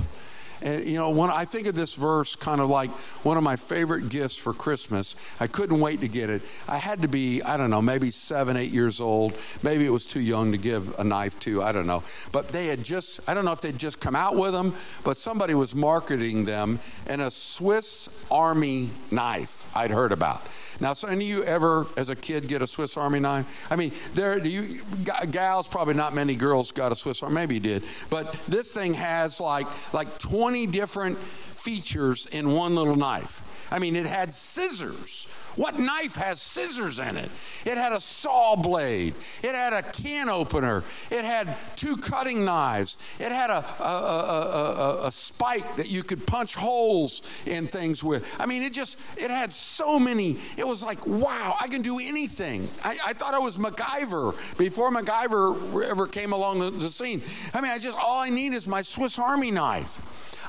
and, 0.61 0.85
you 0.85 0.95
know, 0.95 1.09
when 1.09 1.29
I 1.29 1.45
think 1.45 1.67
of 1.67 1.75
this 1.75 1.95
verse, 1.95 2.35
kind 2.35 2.61
of 2.61 2.69
like 2.69 2.91
one 3.23 3.37
of 3.37 3.43
my 3.43 3.55
favorite 3.55 4.09
gifts 4.09 4.35
for 4.35 4.53
Christmas, 4.53 5.15
I 5.39 5.47
couldn't 5.47 5.79
wait 5.79 6.01
to 6.01 6.07
get 6.07 6.29
it. 6.29 6.41
I 6.67 6.77
had 6.77 7.01
to 7.01 7.07
be, 7.07 7.41
I 7.41 7.57
don't 7.57 7.69
know, 7.69 7.81
maybe 7.81 8.11
seven, 8.11 8.57
eight 8.57 8.71
years 8.71 9.01
old. 9.01 9.33
Maybe 9.63 9.85
it 9.85 9.89
was 9.89 10.05
too 10.05 10.21
young 10.21 10.51
to 10.51 10.57
give 10.57 10.97
a 10.99 11.03
knife 11.03 11.39
to, 11.41 11.63
I 11.63 11.71
don't 11.71 11.87
know. 11.87 12.03
But 12.31 12.49
they 12.49 12.67
had 12.67 12.83
just, 12.83 13.19
I 13.27 13.33
don't 13.33 13.45
know 13.45 13.51
if 13.51 13.61
they'd 13.61 13.77
just 13.77 13.99
come 13.99 14.15
out 14.15 14.35
with 14.35 14.51
them, 14.51 14.73
but 15.03 15.17
somebody 15.17 15.53
was 15.53 15.73
marketing 15.73 16.45
them 16.45 16.79
in 17.07 17.19
a 17.21 17.31
Swiss 17.31 18.09
Army 18.29 18.89
knife 19.09 19.65
I'd 19.75 19.91
heard 19.91 20.11
about. 20.11 20.41
Now, 20.81 20.93
so 20.93 21.07
any 21.07 21.25
of 21.25 21.37
you 21.37 21.43
ever, 21.43 21.85
as 21.95 22.09
a 22.09 22.15
kid, 22.15 22.47
get 22.47 22.63
a 22.63 22.67
Swiss 22.67 22.97
Army 22.97 23.19
knife? 23.19 23.67
I 23.69 23.75
mean, 23.75 23.91
there, 24.15 24.39
you 24.39 24.81
gals, 25.29 25.67
probably 25.67 25.93
not 25.93 26.15
many 26.15 26.35
girls 26.35 26.71
got 26.71 26.91
a 26.91 26.95
Swiss 26.95 27.21
Army. 27.21 27.35
Maybe 27.35 27.53
you 27.53 27.59
did, 27.59 27.83
but 28.09 28.33
this 28.47 28.71
thing 28.71 28.95
has 28.95 29.39
like 29.39 29.67
like 29.93 30.17
20 30.17 30.65
different 30.67 31.19
features 31.19 32.25
in 32.31 32.51
one 32.51 32.75
little 32.75 32.95
knife. 32.95 33.43
I 33.71 33.79
mean, 33.79 33.95
it 33.95 34.05
had 34.05 34.33
scissors. 34.33 35.27
What 35.55 35.79
knife 35.79 36.15
has 36.15 36.41
scissors 36.41 36.99
in 36.99 37.17
it? 37.17 37.29
It 37.65 37.77
had 37.77 37.93
a 37.93 37.99
saw 37.99 38.55
blade. 38.55 39.15
It 39.41 39.55
had 39.55 39.73
a 39.73 39.81
can 39.81 40.29
opener. 40.29 40.83
It 41.09 41.23
had 41.23 41.55
two 41.75 41.97
cutting 41.97 42.45
knives. 42.45 42.97
It 43.19 43.31
had 43.31 43.49
a, 43.49 43.63
a, 43.81 43.85
a, 43.85 45.07
a, 45.07 45.11
spike 45.11 45.75
that 45.75 45.89
you 45.89 46.03
could 46.03 46.25
punch 46.25 46.55
holes 46.55 47.21
in 47.45 47.67
things 47.67 48.03
with. 48.03 48.25
I 48.39 48.45
mean, 48.45 48.61
it 48.61 48.73
just, 48.73 48.97
it 49.17 49.29
had 49.29 49.51
so 49.51 49.99
many. 49.99 50.37
It 50.57 50.67
was 50.67 50.83
like, 50.83 51.05
wow, 51.05 51.55
I 51.59 51.67
can 51.67 51.81
do 51.81 51.99
anything. 51.99 52.69
I, 52.83 52.97
I 53.05 53.13
thought 53.13 53.33
I 53.33 53.39
was 53.39 53.57
MacGyver 53.57 54.57
before 54.57 54.91
MacGyver 54.91 55.85
ever 55.85 56.07
came 56.07 56.33
along 56.33 56.59
the, 56.59 56.71
the 56.71 56.89
scene. 56.89 57.21
I 57.53 57.61
mean, 57.61 57.71
I 57.71 57.79
just, 57.79 57.97
all 57.97 58.19
I 58.19 58.29
need 58.29 58.53
is 58.53 58.67
my 58.67 58.81
Swiss 58.81 59.19
Army 59.19 59.51
knife. 59.51 59.99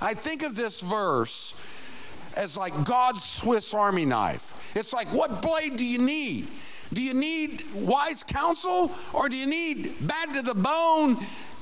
I 0.00 0.14
think 0.14 0.42
of 0.42 0.56
this 0.56 0.80
verse 0.80 1.54
as 2.36 2.56
like 2.56 2.84
God's 2.84 3.24
Swiss 3.24 3.72
Army 3.74 4.04
knife. 4.04 4.72
It's 4.74 4.92
like, 4.92 5.08
what 5.08 5.42
blade 5.42 5.76
do 5.76 5.84
you 5.84 5.98
need? 5.98 6.48
Do 6.92 7.02
you 7.02 7.14
need 7.14 7.64
wise 7.74 8.22
counsel 8.22 8.92
or 9.12 9.28
do 9.28 9.36
you 9.36 9.46
need 9.46 10.06
bad 10.06 10.34
to 10.34 10.42
the 10.42 10.54
bone? 10.54 11.16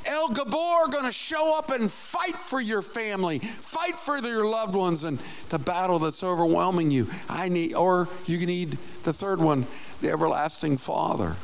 El 0.07 0.29
Gabor 0.29 0.89
going 0.89 1.05
to 1.05 1.13
show 1.13 1.57
up 1.57 1.71
and 1.71 1.93
fight 1.93 2.37
for 2.37 2.61
your 2.61 2.83
family, 2.83 3.39
fight 3.39 3.99
for 3.99 4.19
your 4.19 4.47
loved 4.47 4.75
ones, 4.75 5.05
and 5.05 5.19
the 5.51 5.59
battle 5.59 5.99
that's 5.99 6.25
overwhelming 6.25 6.91
you. 6.91 7.07
I 7.29 7.49
need, 7.49 7.75
or 7.75 8.09
you 8.25 8.45
need 8.47 8.79
the 9.03 9.13
third 9.13 9.41
one, 9.41 9.67
the 10.01 10.11
everlasting 10.11 10.79
Father. 10.79 11.37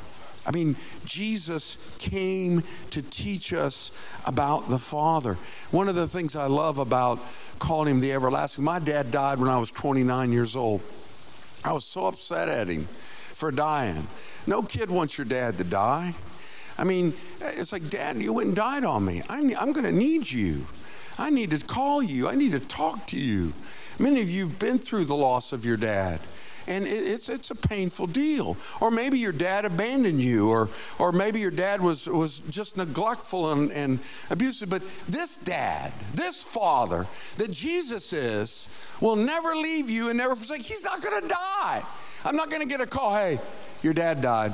I 0.47 0.53
mean, 0.53 0.77
Jesus 1.05 1.77
came 1.99 2.63
to 2.91 3.03
teach 3.03 3.53
us 3.53 3.91
about 4.25 4.71
the 4.71 4.79
Father. 4.79 5.35
One 5.73 5.89
of 5.89 5.97
the 5.97 6.07
things 6.07 6.37
I 6.37 6.47
love 6.47 6.79
about 6.79 7.19
calling 7.59 7.97
him 7.97 8.01
the 8.01 8.13
everlasting, 8.13 8.63
my 8.63 8.79
dad 8.79 9.11
died 9.11 9.41
when 9.41 9.49
I 9.49 9.59
was 9.59 9.71
29 9.73 10.33
years 10.33 10.55
old. 10.55 10.81
I 11.65 11.73
was 11.73 11.85
so 11.85 12.07
upset 12.07 12.49
at 12.49 12.69
him 12.69 12.85
for 12.85 13.51
dying. 13.51 14.07
No 14.47 14.63
kid 14.63 14.91
wants 14.91 15.19
your 15.19 15.25
dad 15.25 15.59
to 15.59 15.65
die. 15.65 16.15
I 16.79 16.85
mean, 16.85 17.15
it's 17.41 17.73
like, 17.73 17.91
Dad, 17.91 18.17
you 18.23 18.33
went 18.33 18.49
and 18.49 18.57
died 18.57 18.85
on 18.85 19.05
me. 19.05 19.23
I, 19.29 19.39
am 19.39 19.73
going 19.73 19.85
to 19.87 19.93
need 19.93 20.31
you. 20.31 20.67
I 21.19 21.31
need 21.31 21.51
to 21.51 21.59
call 21.59 22.03
you. 22.03 22.29
I 22.29 22.35
need 22.35 22.53
to 22.53 22.61
talk 22.61 23.07
to 23.09 23.19
you. 23.19 23.55
Many 23.99 24.21
of 24.21 24.29
you 24.29 24.49
have 24.49 24.59
been 24.59 24.79
through 24.79 25.07
the 25.07 25.17
loss 25.17 25.53
of 25.53 25.65
your 25.65 25.79
dad 25.79 26.21
and 26.67 26.87
it's 26.87 27.29
it's 27.29 27.51
a 27.51 27.55
painful 27.55 28.07
deal. 28.07 28.57
Or 28.81 28.91
maybe 28.91 29.19
your 29.19 29.33
dad 29.33 29.65
abandoned 29.65 30.21
you, 30.21 30.49
or 30.49 30.69
or 30.99 31.13
maybe 31.13 31.41
your 31.41 31.51
dad 31.51 31.81
was 31.81 32.07
was 32.07 32.41
just 32.51 32.77
neglectful 32.77 33.53
and, 33.53 33.73
and 33.73 33.99
abusive. 34.31 34.69
But 34.69 34.83
this 35.09 35.39
dad, 35.39 35.93
this 36.15 36.43
father 36.43 37.07
that 37.39 37.51
Jesus 37.51 38.13
is, 38.13 38.69
will 39.01 39.17
never 39.17 39.55
leave 39.55 39.91
you 39.91 40.09
and 40.09 40.19
never 40.19 40.37
forsake. 40.37 40.63
He's 40.63 40.85
not 40.85 41.03
going 41.03 41.23
to 41.23 41.29
die. 41.29 41.83
I'm 42.25 42.37
not 42.37 42.51
going 42.51 42.63
to 42.63 42.69
get 42.69 42.81
a 42.81 42.87
call. 42.87 43.15
Hey, 43.15 43.39
your 43.83 43.95
dad 43.95 44.23
died. 44.23 44.53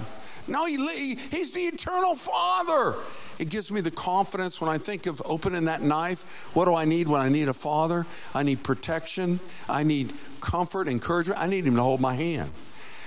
No, 0.48 0.66
he, 0.66 1.14
he's 1.30 1.52
the 1.52 1.62
eternal 1.62 2.16
Father. 2.16 2.96
It 3.38 3.48
gives 3.48 3.70
me 3.70 3.80
the 3.80 3.90
confidence 3.90 4.60
when 4.60 4.70
I 4.70 4.78
think 4.78 5.06
of 5.06 5.22
opening 5.24 5.64
that 5.64 5.82
knife. 5.82 6.50
What 6.54 6.66
do 6.66 6.74
I 6.74 6.84
need 6.84 7.08
when 7.08 7.20
I 7.20 7.28
need 7.28 7.48
a 7.48 7.54
father? 7.54 8.06
I 8.34 8.42
need 8.42 8.62
protection. 8.62 9.40
I 9.68 9.82
need 9.82 10.12
comfort, 10.40 10.86
encouragement. 10.86 11.40
I 11.40 11.46
need 11.46 11.66
him 11.66 11.76
to 11.76 11.82
hold 11.82 12.00
my 12.00 12.14
hand. 12.14 12.50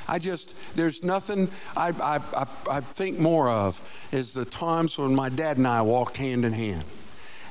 I 0.07 0.19
just, 0.19 0.53
there's 0.75 1.03
nothing 1.03 1.49
I, 1.75 1.89
I, 1.89 2.19
I, 2.37 2.47
I 2.69 2.81
think 2.81 3.17
more 3.19 3.49
of 3.49 3.81
is 4.11 4.33
the 4.33 4.45
times 4.45 4.97
when 4.97 5.15
my 5.15 5.29
dad 5.29 5.57
and 5.57 5.67
I 5.67 5.81
walked 5.81 6.17
hand 6.17 6.45
in 6.45 6.53
hand. 6.53 6.83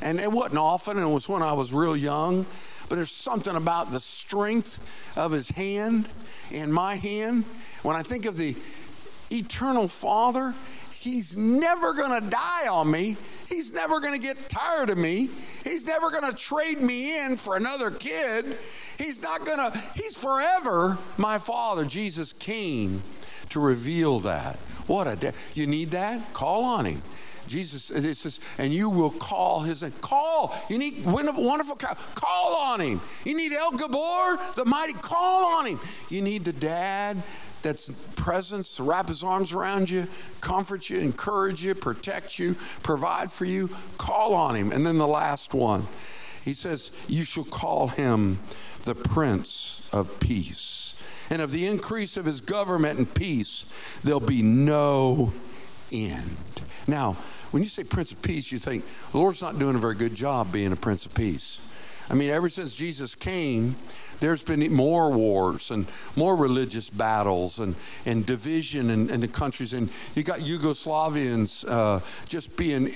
And 0.00 0.20
it 0.20 0.30
wasn't 0.30 0.58
often, 0.58 0.98
and 0.98 1.08
it 1.08 1.12
was 1.12 1.28
when 1.28 1.42
I 1.42 1.52
was 1.54 1.72
real 1.72 1.96
young, 1.96 2.46
but 2.88 2.96
there's 2.96 3.10
something 3.10 3.56
about 3.56 3.92
the 3.92 4.00
strength 4.00 4.78
of 5.16 5.32
his 5.32 5.48
hand 5.48 6.08
in 6.50 6.70
my 6.70 6.96
hand. 6.96 7.44
When 7.82 7.96
I 7.96 8.02
think 8.02 8.26
of 8.26 8.36
the 8.36 8.54
eternal 9.30 9.88
Father, 9.88 10.54
He's 11.04 11.36
never 11.36 11.92
going 11.92 12.18
to 12.18 12.30
die 12.30 12.66
on 12.66 12.90
me. 12.90 13.18
He's 13.46 13.74
never 13.74 14.00
going 14.00 14.18
to 14.18 14.26
get 14.26 14.48
tired 14.48 14.88
of 14.88 14.96
me. 14.96 15.28
He's 15.62 15.86
never 15.86 16.10
going 16.10 16.24
to 16.24 16.32
trade 16.32 16.80
me 16.80 17.22
in 17.22 17.36
for 17.36 17.56
another 17.56 17.90
kid. 17.90 18.56
He's 18.96 19.22
not 19.22 19.44
going 19.44 19.58
to, 19.58 19.78
He's 19.94 20.16
forever 20.16 20.96
my 21.18 21.36
Father. 21.36 21.84
Jesus 21.84 22.32
came 22.32 23.02
to 23.50 23.60
reveal 23.60 24.18
that. 24.20 24.56
What 24.86 25.06
a 25.06 25.16
day. 25.16 25.32
You 25.52 25.66
need 25.66 25.90
that? 25.90 26.32
Call 26.32 26.64
on 26.64 26.86
Him. 26.86 27.02
Jesus, 27.46 27.90
it 27.90 28.14
says, 28.14 28.40
and 28.56 28.72
you 28.72 28.88
will 28.88 29.10
call 29.10 29.60
his. 29.60 29.84
Call. 30.00 30.56
You 30.70 30.78
need 30.78 31.04
wonderful. 31.04 31.76
Call 31.76 32.56
on 32.56 32.80
him. 32.80 33.02
You 33.24 33.36
need 33.36 33.52
El 33.52 33.72
Gabor, 33.72 34.38
the 34.56 34.64
mighty. 34.64 34.94
Call 34.94 35.58
on 35.58 35.66
him. 35.66 35.80
You 36.08 36.22
need 36.22 36.44
the 36.44 36.54
dad 36.54 37.22
that's 37.64 37.90
presence 38.14 38.78
wrap 38.78 39.08
his 39.08 39.24
arms 39.24 39.52
around 39.52 39.90
you, 39.90 40.06
comfort 40.40 40.88
you, 40.88 41.00
encourage 41.00 41.64
you, 41.64 41.74
protect 41.74 42.38
you, 42.38 42.54
provide 42.84 43.32
for 43.32 43.46
you. 43.46 43.70
Call 43.98 44.34
on 44.34 44.54
him. 44.54 44.70
And 44.70 44.86
then 44.86 44.98
the 44.98 45.08
last 45.08 45.52
one, 45.54 45.88
he 46.44 46.54
says, 46.54 46.92
You 47.08 47.24
shall 47.24 47.44
call 47.44 47.88
him 47.88 48.38
the 48.84 48.94
Prince 48.94 49.88
of 49.92 50.20
Peace. 50.20 50.94
And 51.30 51.40
of 51.40 51.50
the 51.50 51.66
increase 51.66 52.16
of 52.16 52.26
his 52.26 52.40
government 52.42 52.98
and 52.98 53.12
peace, 53.12 53.64
there'll 54.04 54.20
be 54.20 54.42
no 54.42 55.32
end. 55.90 56.36
Now, 56.86 57.16
when 57.50 57.62
you 57.62 57.68
say 57.68 57.82
Prince 57.82 58.12
of 58.12 58.20
Peace, 58.20 58.52
you 58.52 58.58
think 58.58 58.84
the 59.10 59.18
Lord's 59.18 59.40
not 59.40 59.58
doing 59.58 59.74
a 59.74 59.78
very 59.78 59.94
good 59.94 60.14
job 60.14 60.52
being 60.52 60.70
a 60.70 60.76
Prince 60.76 61.06
of 61.06 61.14
Peace. 61.14 61.58
I 62.10 62.14
mean, 62.14 62.30
ever 62.30 62.48
since 62.48 62.74
Jesus 62.74 63.14
came, 63.14 63.76
there's 64.20 64.42
been 64.42 64.72
more 64.72 65.10
wars 65.10 65.70
and 65.70 65.86
more 66.16 66.36
religious 66.36 66.90
battles 66.90 67.58
and, 67.58 67.74
and 68.06 68.24
division 68.24 68.90
in, 68.90 69.10
in 69.10 69.20
the 69.20 69.28
countries. 69.28 69.72
And 69.72 69.88
you 70.14 70.22
got 70.22 70.40
Yugoslavians 70.40 71.64
uh, 71.68 72.00
just 72.28 72.56
being 72.56 72.90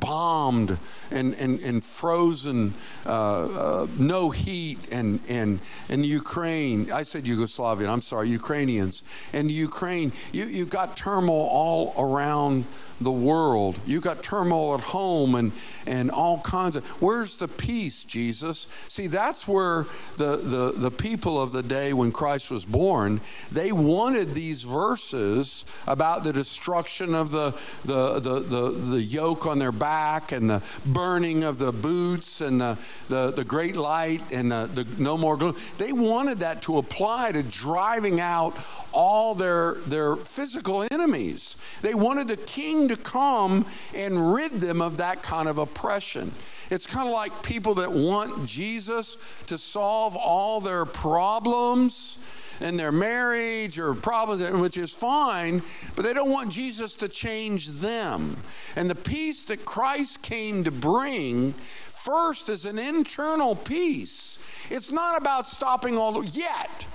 bombed 0.00 0.78
and, 1.10 1.34
and, 1.34 1.60
and 1.60 1.84
frozen, 1.84 2.74
uh, 3.06 3.82
uh, 3.82 3.86
no 3.98 4.30
heat, 4.30 4.78
and, 4.90 5.20
and, 5.28 5.60
and 5.88 6.06
Ukraine. 6.06 6.90
I 6.92 7.02
said 7.02 7.24
Yugoslavian, 7.24 7.88
I'm 7.88 8.02
sorry, 8.02 8.28
Ukrainians. 8.28 9.02
And 9.32 9.50
Ukraine, 9.50 10.12
you, 10.32 10.46
you've 10.46 10.70
got 10.70 10.96
turmoil 10.96 11.48
all 11.50 11.94
around 11.98 12.66
the 13.00 13.12
world. 13.12 13.78
You've 13.84 14.02
got 14.02 14.22
turmoil 14.22 14.74
at 14.74 14.80
home 14.80 15.34
and, 15.34 15.52
and 15.86 16.10
all 16.10 16.40
kinds 16.40 16.76
of. 16.76 16.86
Where's 17.02 17.36
the 17.36 17.48
peace, 17.48 18.04
Jesus? 18.04 18.43
See, 18.52 19.06
that's 19.06 19.48
where 19.48 19.86
the, 20.16 20.36
the, 20.36 20.72
the 20.76 20.90
people 20.90 21.40
of 21.40 21.52
the 21.52 21.62
day 21.62 21.92
when 21.92 22.12
Christ 22.12 22.50
was 22.50 22.64
born, 22.64 23.20
they 23.50 23.72
wanted 23.72 24.34
these 24.34 24.62
verses 24.62 25.64
about 25.86 26.24
the 26.24 26.32
destruction 26.32 27.14
of 27.14 27.30
the, 27.30 27.52
the, 27.84 28.20
the, 28.20 28.40
the, 28.40 28.70
the 28.70 29.02
yoke 29.02 29.46
on 29.46 29.58
their 29.58 29.72
back 29.72 30.32
and 30.32 30.50
the 30.50 30.62
burning 30.86 31.44
of 31.44 31.58
the 31.58 31.72
boots 31.72 32.40
and 32.40 32.60
the, 32.60 32.78
the, 33.08 33.30
the 33.30 33.44
great 33.44 33.76
light 33.76 34.22
and 34.30 34.50
the, 34.50 34.70
the 34.74 34.86
no 34.98 35.16
more 35.16 35.36
gloom. 35.36 35.56
They 35.78 35.92
wanted 35.92 36.38
that 36.38 36.62
to 36.62 36.78
apply 36.78 37.32
to 37.32 37.42
driving 37.42 38.20
out 38.20 38.56
all 38.92 39.34
their, 39.34 39.74
their 39.86 40.16
physical 40.16 40.86
enemies. 40.90 41.56
They 41.82 41.94
wanted 41.94 42.28
the 42.28 42.36
king 42.36 42.88
to 42.88 42.96
come 42.96 43.66
and 43.94 44.34
rid 44.34 44.52
them 44.52 44.80
of 44.80 44.98
that 44.98 45.22
kind 45.22 45.48
of 45.48 45.58
oppression. 45.58 46.32
It's 46.70 46.86
kind 46.86 47.08
of 47.08 47.14
like 47.14 47.42
people 47.42 47.74
that 47.74 47.90
want 47.90 48.46
Jesus 48.46 49.16
to 49.46 49.58
solve 49.58 50.16
all 50.16 50.60
their 50.60 50.84
problems 50.84 52.18
in 52.60 52.76
their 52.76 52.92
marriage 52.92 53.78
or 53.78 53.94
problems, 53.94 54.42
which 54.60 54.78
is 54.78 54.92
fine, 54.92 55.62
but 55.96 56.04
they 56.04 56.12
don't 56.12 56.30
want 56.30 56.50
Jesus 56.50 56.94
to 56.94 57.08
change 57.08 57.68
them. 57.68 58.36
And 58.76 58.88
the 58.88 58.94
peace 58.94 59.44
that 59.46 59.64
Christ 59.64 60.22
came 60.22 60.64
to 60.64 60.70
bring 60.70 61.52
first 61.52 62.48
is 62.48 62.64
an 62.64 62.78
internal 62.78 63.56
peace. 63.56 64.38
It's 64.70 64.92
not 64.92 65.18
about 65.18 65.46
stopping 65.46 65.98
all 65.98 66.24
yet. 66.24 66.86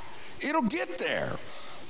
It'll 0.41 0.62
get 0.62 0.97
there. 0.97 1.36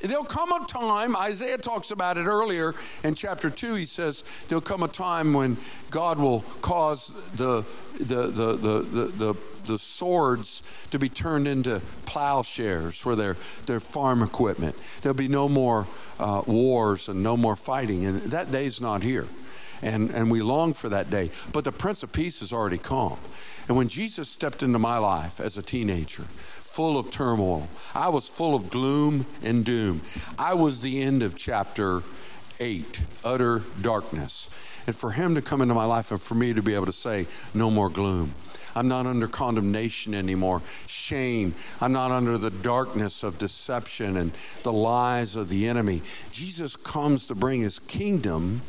There'll 0.01 0.23
come 0.23 0.51
a 0.51 0.65
time, 0.65 1.15
Isaiah 1.15 1.57
talks 1.57 1.91
about 1.91 2.17
it 2.17 2.25
earlier 2.25 2.73
in 3.03 3.15
chapter 3.15 3.49
2. 3.49 3.75
He 3.75 3.85
says, 3.85 4.23
There'll 4.47 4.61
come 4.61 4.83
a 4.83 4.87
time 4.87 5.33
when 5.33 5.57
God 5.91 6.19
will 6.19 6.41
cause 6.61 7.11
the, 7.35 7.65
the, 7.97 8.27
the, 8.27 8.53
the, 8.55 8.79
the, 8.79 9.05
the, 9.07 9.35
the 9.65 9.79
swords 9.79 10.63
to 10.91 10.99
be 10.99 11.09
turned 11.09 11.47
into 11.47 11.81
plowshares 12.05 12.97
for 12.97 13.15
their, 13.15 13.35
their 13.65 13.79
farm 13.79 14.23
equipment. 14.23 14.75
There'll 15.01 15.15
be 15.15 15.27
no 15.27 15.49
more 15.49 15.87
uh, 16.19 16.43
wars 16.47 17.09
and 17.09 17.21
no 17.21 17.35
more 17.35 17.55
fighting. 17.55 18.05
And 18.05 18.21
that 18.23 18.51
day's 18.51 18.79
not 18.79 19.03
here. 19.03 19.27
And, 19.81 20.11
and 20.11 20.29
we 20.29 20.41
long 20.41 20.73
for 20.73 20.89
that 20.89 21.09
day. 21.09 21.31
But 21.53 21.63
the 21.63 21.71
Prince 21.71 22.03
of 22.03 22.11
Peace 22.11 22.39
has 22.39 22.51
already 22.51 22.77
come. 22.77 23.17
And 23.67 23.77
when 23.77 23.87
Jesus 23.87 24.27
stepped 24.27 24.63
into 24.63 24.79
my 24.79 24.97
life 24.97 25.39
as 25.39 25.57
a 25.57 25.61
teenager, 25.61 26.25
full 26.79 26.97
of 26.97 27.11
turmoil. 27.11 27.67
I 27.93 28.07
was 28.07 28.29
full 28.29 28.55
of 28.55 28.69
gloom 28.69 29.25
and 29.43 29.65
doom. 29.65 29.99
I 30.37 30.53
was 30.53 30.79
the 30.79 31.01
end 31.01 31.21
of 31.23 31.35
chapter 31.35 32.03
8, 32.57 33.01
utter 33.21 33.63
darkness. 33.81 34.49
And 34.87 34.95
for 34.95 35.11
him 35.11 35.35
to 35.35 35.41
come 35.41 35.61
into 35.61 35.73
my 35.73 35.83
life 35.83 36.09
and 36.09 36.21
for 36.21 36.35
me 36.35 36.53
to 36.53 36.63
be 36.63 36.75
able 36.75 36.85
to 36.85 36.93
say, 36.93 37.27
no 37.53 37.69
more 37.69 37.89
gloom. 37.89 38.33
I'm 38.77 38.87
not 38.87 39.05
under 39.07 39.27
condemnation 39.27 40.13
anymore, 40.13 40.61
shame. 40.87 41.53
I'm 41.81 41.91
not 41.91 42.11
under 42.11 42.37
the 42.37 42.49
darkness 42.49 43.23
of 43.23 43.37
deception 43.37 44.15
and 44.15 44.31
the 44.63 44.71
lies 44.71 45.35
of 45.35 45.49
the 45.49 45.67
enemy. 45.67 46.01
Jesus 46.31 46.77
comes 46.77 47.27
to 47.27 47.35
bring 47.35 47.59
his 47.59 47.79
kingdom 47.79 48.61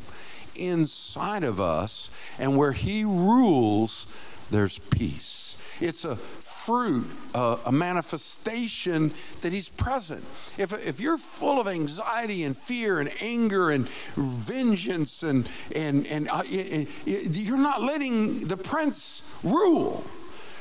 inside 0.56 1.44
of 1.44 1.60
us, 1.60 2.10
and 2.40 2.56
where 2.56 2.72
he 2.72 3.04
rules, 3.04 4.08
there's 4.50 4.80
peace. 4.80 5.54
It's 5.80 6.04
a 6.04 6.18
fruit, 6.64 7.06
a 7.34 7.72
manifestation 7.72 9.12
that 9.40 9.52
He's 9.52 9.68
present. 9.70 10.22
If, 10.58 10.72
if 10.86 11.00
you're 11.00 11.18
full 11.18 11.60
of 11.60 11.66
anxiety 11.66 12.44
and 12.44 12.56
fear 12.56 13.00
and 13.00 13.10
anger 13.20 13.70
and 13.70 13.88
vengeance, 14.14 15.22
and, 15.22 15.48
and, 15.74 16.06
and 16.06 16.28
uh, 16.30 16.42
you're 16.46 17.56
not 17.56 17.82
letting 17.82 18.46
the 18.46 18.56
Prince 18.56 19.22
rule. 19.42 20.04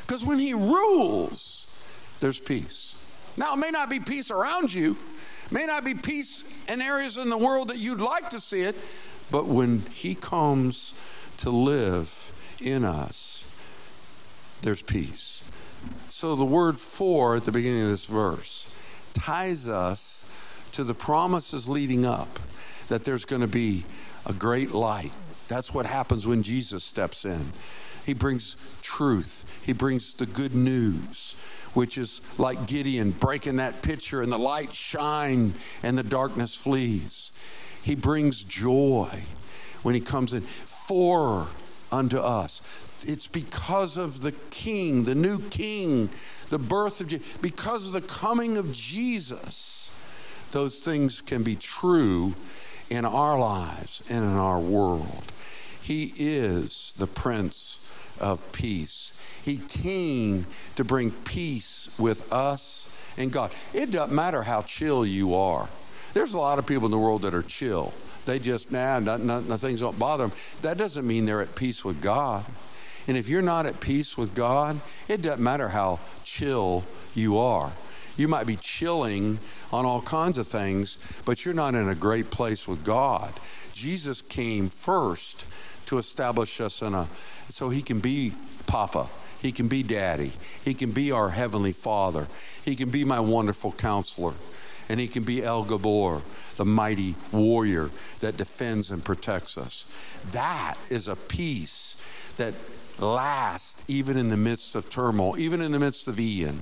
Because 0.01 0.23
when 0.23 0.39
He 0.39 0.53
rules, 0.53 1.67
there's 2.21 2.39
peace. 2.39 2.95
Now, 3.37 3.53
it 3.53 3.57
may 3.57 3.71
not 3.71 3.89
be 3.89 3.99
peace 3.99 4.31
around 4.31 4.73
you, 4.73 4.97
may 5.51 5.65
not 5.65 5.83
be 5.83 5.95
peace 5.95 6.43
in 6.67 6.81
areas 6.81 7.17
in 7.17 7.29
the 7.29 7.37
world 7.37 7.69
that 7.69 7.77
you'd 7.77 8.01
like 8.01 8.29
to 8.29 8.39
see 8.39 8.61
it, 8.61 8.75
but 9.31 9.45
when 9.47 9.81
He 9.91 10.15
comes 10.15 10.93
to 11.39 11.49
live 11.49 12.57
in 12.61 12.85
us, 12.85 13.43
there's 14.61 14.81
peace. 14.81 15.38
So 16.19 16.35
the 16.35 16.43
word 16.43 16.77
for 16.77 17.37
at 17.37 17.45
the 17.45 17.51
beginning 17.53 17.83
of 17.83 17.91
this 17.91 18.03
verse 18.03 18.69
ties 19.13 19.69
us 19.69 20.21
to 20.73 20.83
the 20.83 20.93
promises 20.93 21.69
leading 21.69 22.05
up 22.05 22.41
that 22.89 23.05
there's 23.05 23.23
going 23.23 23.41
to 23.41 23.47
be 23.47 23.85
a 24.25 24.33
great 24.33 24.71
light. 24.71 25.13
That's 25.47 25.73
what 25.73 25.85
happens 25.85 26.27
when 26.27 26.43
Jesus 26.43 26.83
steps 26.83 27.23
in. 27.23 27.53
He 28.05 28.13
brings 28.13 28.57
truth, 28.81 29.45
He 29.65 29.71
brings 29.71 30.13
the 30.13 30.25
good 30.25 30.53
news, 30.53 31.35
which 31.73 31.97
is 31.97 32.19
like 32.37 32.67
Gideon 32.67 33.11
breaking 33.11 33.55
that 33.55 33.81
pitcher 33.81 34.21
and 34.21 34.29
the 34.29 34.37
light 34.37 34.73
shine 34.73 35.53
and 35.83 35.97
the 35.97 36.03
darkness 36.03 36.53
flees. 36.53 37.31
He 37.81 37.95
brings 37.95 38.43
joy 38.43 39.21
when 39.83 39.95
He 39.95 40.01
comes 40.01 40.33
in 40.33 40.41
for 40.41 41.47
unto 41.93 42.17
us. 42.17 42.61
It's 43.03 43.27
because 43.27 43.97
of 43.97 44.21
the 44.21 44.33
King, 44.51 45.05
the 45.05 45.15
new 45.15 45.39
King, 45.49 46.09
the 46.49 46.59
birth 46.59 47.01
of 47.01 47.07
Jesus, 47.07 47.37
because 47.37 47.87
of 47.87 47.93
the 47.93 48.01
coming 48.01 48.57
of 48.57 48.71
Jesus, 48.73 49.89
those 50.51 50.79
things 50.79 51.21
can 51.21 51.43
be 51.43 51.55
true 51.55 52.33
in 52.89 53.05
our 53.05 53.39
lives 53.39 54.03
and 54.09 54.23
in 54.23 54.35
our 54.35 54.59
world. 54.59 55.31
He 55.81 56.13
is 56.17 56.93
the 56.97 57.07
Prince 57.07 57.79
of 58.19 58.51
Peace. 58.51 59.13
He 59.43 59.57
came 59.57 60.45
to 60.75 60.83
bring 60.83 61.11
peace 61.11 61.89
with 61.97 62.31
us 62.33 62.85
and 63.17 63.31
God. 63.31 63.51
It 63.73 63.91
doesn't 63.91 64.13
matter 64.13 64.43
how 64.43 64.61
chill 64.63 65.05
you 65.05 65.35
are. 65.35 65.69
There's 66.13 66.33
a 66.33 66.39
lot 66.39 66.59
of 66.59 66.65
people 66.65 66.85
in 66.85 66.91
the 66.91 66.97
world 66.97 67.21
that 67.21 67.33
are 67.33 67.43
chill. 67.43 67.93
They 68.25 68.39
just, 68.39 68.71
nah, 68.71 68.99
things 69.57 69.79
don't 69.79 69.97
bother 69.97 70.27
them. 70.27 70.37
That 70.61 70.77
doesn't 70.77 71.07
mean 71.07 71.25
they're 71.25 71.41
at 71.41 71.55
peace 71.55 71.85
with 71.85 72.01
God. 72.01 72.45
And 73.09 73.17
if 73.17 73.27
you're 73.27 73.41
not 73.41 73.65
at 73.65 73.79
peace 73.79 74.15
with 74.15 74.35
God, 74.35 74.79
it 75.07 75.23
doesn't 75.23 75.43
matter 75.43 75.69
how 75.69 75.97
chill 76.23 76.83
you 77.15 77.39
are. 77.39 77.71
You 78.17 78.27
might 78.27 78.45
be 78.45 78.55
chilling 78.55 79.39
on 79.73 79.83
all 79.83 80.03
kinds 80.03 80.37
of 80.37 80.47
things, 80.47 80.99
but 81.25 81.43
you're 81.43 81.55
not 81.55 81.73
in 81.73 81.89
a 81.89 81.95
great 81.95 82.29
place 82.29 82.67
with 82.67 82.85
God. 82.85 83.33
Jesus 83.73 84.21
came 84.21 84.69
first 84.69 85.43
to 85.87 85.97
establish 85.97 86.61
us 86.61 86.83
in 86.83 86.93
a 86.93 87.07
so 87.49 87.69
he 87.69 87.81
can 87.81 87.99
be 87.99 88.35
papa. 88.67 89.09
He 89.41 89.51
can 89.51 89.67
be 89.67 89.81
daddy. 89.81 90.31
He 90.63 90.75
can 90.75 90.91
be 90.91 91.11
our 91.11 91.29
heavenly 91.29 91.73
father. 91.73 92.27
He 92.63 92.75
can 92.75 92.91
be 92.91 93.05
my 93.05 93.19
wonderful 93.19 93.71
counselor. 93.71 94.35
And 94.87 94.99
he 94.99 95.07
can 95.07 95.23
be 95.23 95.43
El 95.43 95.65
Gibbor 95.65 96.21
the 96.57 96.65
mighty 96.65 97.15
warrior 97.31 97.89
that 98.19 98.37
defends 98.37 98.91
and 98.91 99.03
protects 99.03 99.57
us. 99.57 99.87
That 100.31 100.75
is 100.91 101.07
a 101.07 101.15
peace 101.15 101.95
that 102.37 102.53
last 102.99 103.81
even 103.87 104.17
in 104.17 104.29
the 104.29 104.37
midst 104.37 104.75
of 104.75 104.89
turmoil, 104.89 105.37
even 105.37 105.61
in 105.61 105.71
the 105.71 105.79
midst 105.79 106.07
of 106.07 106.19
Ian, 106.19 106.61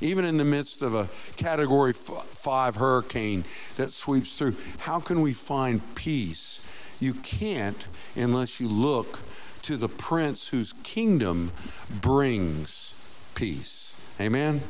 even 0.00 0.24
in 0.24 0.36
the 0.36 0.44
midst 0.44 0.82
of 0.82 0.94
a 0.94 1.08
category 1.36 1.92
five 1.92 2.76
hurricane 2.76 3.44
that 3.76 3.92
sweeps 3.92 4.36
through. 4.36 4.56
How 4.78 5.00
can 5.00 5.20
we 5.20 5.32
find 5.32 5.94
peace? 5.94 6.60
You 6.98 7.14
can't 7.14 7.86
unless 8.16 8.60
you 8.60 8.68
look 8.68 9.20
to 9.62 9.76
the 9.76 9.88
prince 9.88 10.48
whose 10.48 10.72
kingdom 10.82 11.52
brings 12.00 12.94
peace. 13.34 14.00
Amen? 14.20 14.62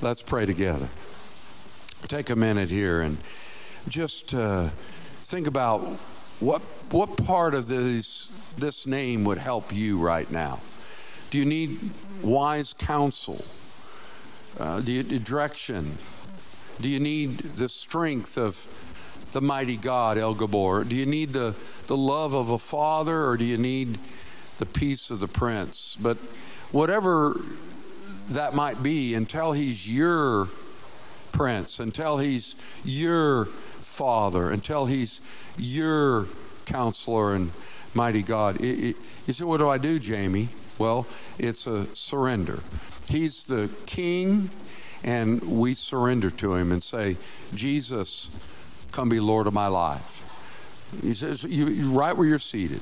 Let's 0.00 0.22
pray 0.22 0.46
together. 0.46 0.88
Take 2.08 2.30
a 2.30 2.36
minute 2.36 2.70
here 2.70 3.00
and 3.00 3.18
just 3.88 4.34
uh, 4.34 4.68
think 5.24 5.46
about 5.46 5.98
what, 6.40 6.62
what 6.90 7.16
part 7.16 7.54
of 7.54 7.66
this 7.66 8.28
this 8.56 8.86
name 8.86 9.24
would 9.24 9.38
help 9.38 9.72
you 9.72 9.98
right 9.98 10.30
now? 10.30 10.60
Do 11.30 11.38
you 11.38 11.44
need 11.44 11.90
wise 12.22 12.72
counsel? 12.72 13.44
Uh, 14.58 14.80
do 14.80 14.92
you 14.92 15.02
need 15.02 15.24
direction? 15.24 15.98
Do 16.80 16.88
you 16.88 17.00
need 17.00 17.38
the 17.38 17.68
strength 17.68 18.38
of 18.38 18.66
the 19.32 19.40
mighty 19.40 19.76
God, 19.76 20.16
El 20.16 20.34
Gibbor? 20.34 20.88
Do 20.88 20.94
you 20.94 21.06
need 21.06 21.32
the, 21.32 21.54
the 21.88 21.96
love 21.96 22.34
of 22.34 22.50
a 22.50 22.58
father 22.58 23.24
or 23.26 23.36
do 23.36 23.44
you 23.44 23.58
need 23.58 23.98
the 24.58 24.66
peace 24.66 25.10
of 25.10 25.20
the 25.20 25.28
prince? 25.28 25.96
But 26.00 26.18
whatever 26.70 27.40
that 28.30 28.54
might 28.54 28.82
be, 28.82 29.14
until 29.14 29.52
he's 29.52 29.92
your 29.92 30.48
prince, 31.32 31.80
until 31.80 32.18
he's 32.18 32.54
your 32.84 33.48
father, 33.94 34.50
until 34.50 34.86
he's 34.86 35.20
your 35.56 36.26
counselor 36.66 37.34
and 37.34 37.52
mighty 37.94 38.22
God. 38.22 38.60
It, 38.60 38.90
it, 38.90 38.96
you 39.26 39.34
say, 39.34 39.44
What 39.44 39.58
do 39.58 39.68
I 39.68 39.78
do, 39.78 39.98
Jamie? 39.98 40.48
Well, 40.78 41.06
it's 41.38 41.66
a 41.66 41.86
surrender. 41.94 42.60
He's 43.08 43.44
the 43.44 43.70
king, 43.86 44.50
and 45.04 45.60
we 45.60 45.74
surrender 45.74 46.30
to 46.30 46.54
him 46.54 46.72
and 46.72 46.82
say, 46.82 47.16
Jesus, 47.54 48.30
come 48.90 49.08
be 49.08 49.20
Lord 49.20 49.46
of 49.46 49.54
my 49.54 49.68
life. 49.68 50.20
He 51.02 51.14
says, 51.14 51.44
you, 51.44 51.90
right 51.90 52.16
where 52.16 52.26
you're 52.26 52.38
seated. 52.38 52.80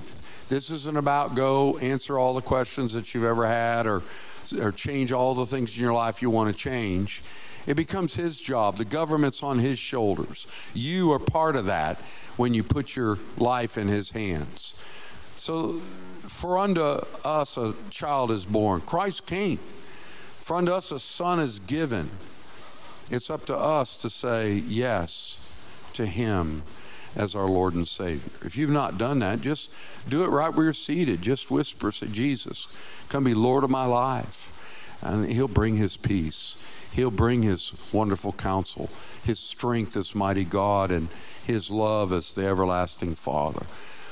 This 0.48 0.70
isn't 0.70 0.96
about 0.96 1.35
go 1.35 1.79
answer 1.79 2.18
all 2.18 2.35
the 2.35 2.42
questions 2.42 2.92
that 2.92 3.14
you've 3.14 3.25
ever 3.25 3.46
had 3.46 3.87
or, 3.87 4.03
or 4.61 4.72
change 4.72 5.12
all 5.12 5.35
the 5.35 5.46
things 5.46 5.75
in 5.77 5.83
your 5.83 5.94
life 5.94 6.22
you 6.22 6.31
want 6.31 6.55
to 6.55 6.59
change. 6.59 7.22
It 7.66 7.75
becomes 7.75 8.14
his 8.14 8.40
job. 8.40 8.77
The 8.77 8.85
government's 8.85 9.42
on 9.42 9.59
his 9.59 9.79
shoulders. 9.79 10.46
You 10.75 11.12
are 11.12 11.18
part 11.18 11.57
of 11.57 11.66
that 11.66 12.01
when 12.37 12.55
you 12.55 12.62
put 12.64 12.96
your 12.96 13.18
life 13.37 13.79
in 13.79 13.88
his 13.88 14.11
hands. 14.11 14.75
So, 15.39 15.80
for 16.28 16.59
unto 16.59 16.80
us 17.24 17.57
a 17.57 17.74
child 17.91 18.30
is 18.30 18.45
born, 18.45 18.80
Christ 18.80 19.26
came. 19.26 19.59
For 19.59 20.57
unto 20.57 20.72
us 20.72 20.91
a 20.91 20.99
son 20.99 21.39
is 21.39 21.59
given. 21.61 22.11
It's 23.11 23.30
up 23.30 23.45
to 23.47 23.57
us 23.57 23.97
to 23.99 24.11
say 24.11 24.55
yes 24.55 25.39
to 25.95 26.07
him 26.07 26.62
as 27.14 27.34
our 27.34 27.47
Lord 27.47 27.74
and 27.74 27.87
Savior. 27.87 28.32
If 28.45 28.57
you've 28.57 28.70
not 28.70 28.99
done 28.99 29.18
that, 29.20 29.41
just 29.41 29.70
do 30.09 30.24
it 30.24 30.28
right 30.28 30.53
where 30.53 30.64
you're 30.64 30.72
seated. 30.72 31.22
Just 31.22 31.51
whisper, 31.51 31.93
say, 31.93 32.07
Jesus, 32.07 32.66
come 33.09 33.24
be 33.24 33.34
Lord 33.34 33.64
of 33.64 33.70
my 33.70 33.84
life. 33.84 34.49
And 35.03 35.30
he'll 35.30 35.49
bring 35.49 35.76
his 35.76 35.97
peace. 35.97 36.57
He'll 36.93 37.11
bring 37.11 37.43
His 37.43 37.72
wonderful 37.93 38.32
counsel, 38.32 38.90
His 39.24 39.38
strength 39.38 39.97
as 39.97 40.14
mighty 40.14 40.45
God, 40.45 40.90
and 40.90 41.09
His 41.47 41.70
love 41.70 42.12
as 42.12 42.34
the 42.34 42.47
everlasting 42.47 43.14
Father. 43.14 43.66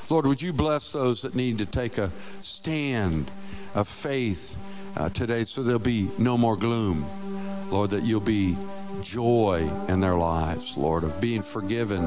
Lord, 0.08 0.26
would 0.26 0.42
you 0.42 0.52
bless 0.52 0.90
those 0.92 1.22
that 1.22 1.34
need 1.36 1.58
to 1.58 1.66
take 1.66 1.96
a 1.96 2.10
stand 2.42 3.30
of 3.74 3.86
faith 3.86 4.58
uh, 4.96 5.08
today 5.10 5.44
so 5.44 5.62
there'll 5.62 5.78
be 5.78 6.10
no 6.18 6.36
more 6.36 6.56
gloom. 6.56 7.06
Lord, 7.70 7.90
that 7.90 8.02
you'll 8.02 8.20
be 8.20 8.56
joy 9.02 9.70
in 9.88 10.00
their 10.00 10.16
lives, 10.16 10.76
Lord, 10.76 11.04
of 11.04 11.20
being 11.20 11.42
forgiven 11.42 12.04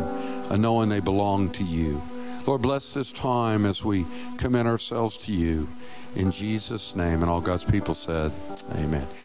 and 0.52 0.62
knowing 0.62 0.90
they 0.90 1.00
belong 1.00 1.50
to 1.52 1.64
you. 1.64 2.02
Lord, 2.46 2.62
bless 2.62 2.94
this 2.94 3.12
time 3.12 3.66
as 3.66 3.86
we 3.86 4.06
commit 4.38 4.66
ourselves 4.66 5.16
to 5.18 5.32
you. 5.32 5.70
In 6.16 6.32
Jesus' 6.32 6.96
name. 6.96 7.22
And 7.22 7.32
all 7.32 7.42
God's 7.42 7.64
people 7.64 7.96
said, 7.96 8.34
Amen. 8.76 9.08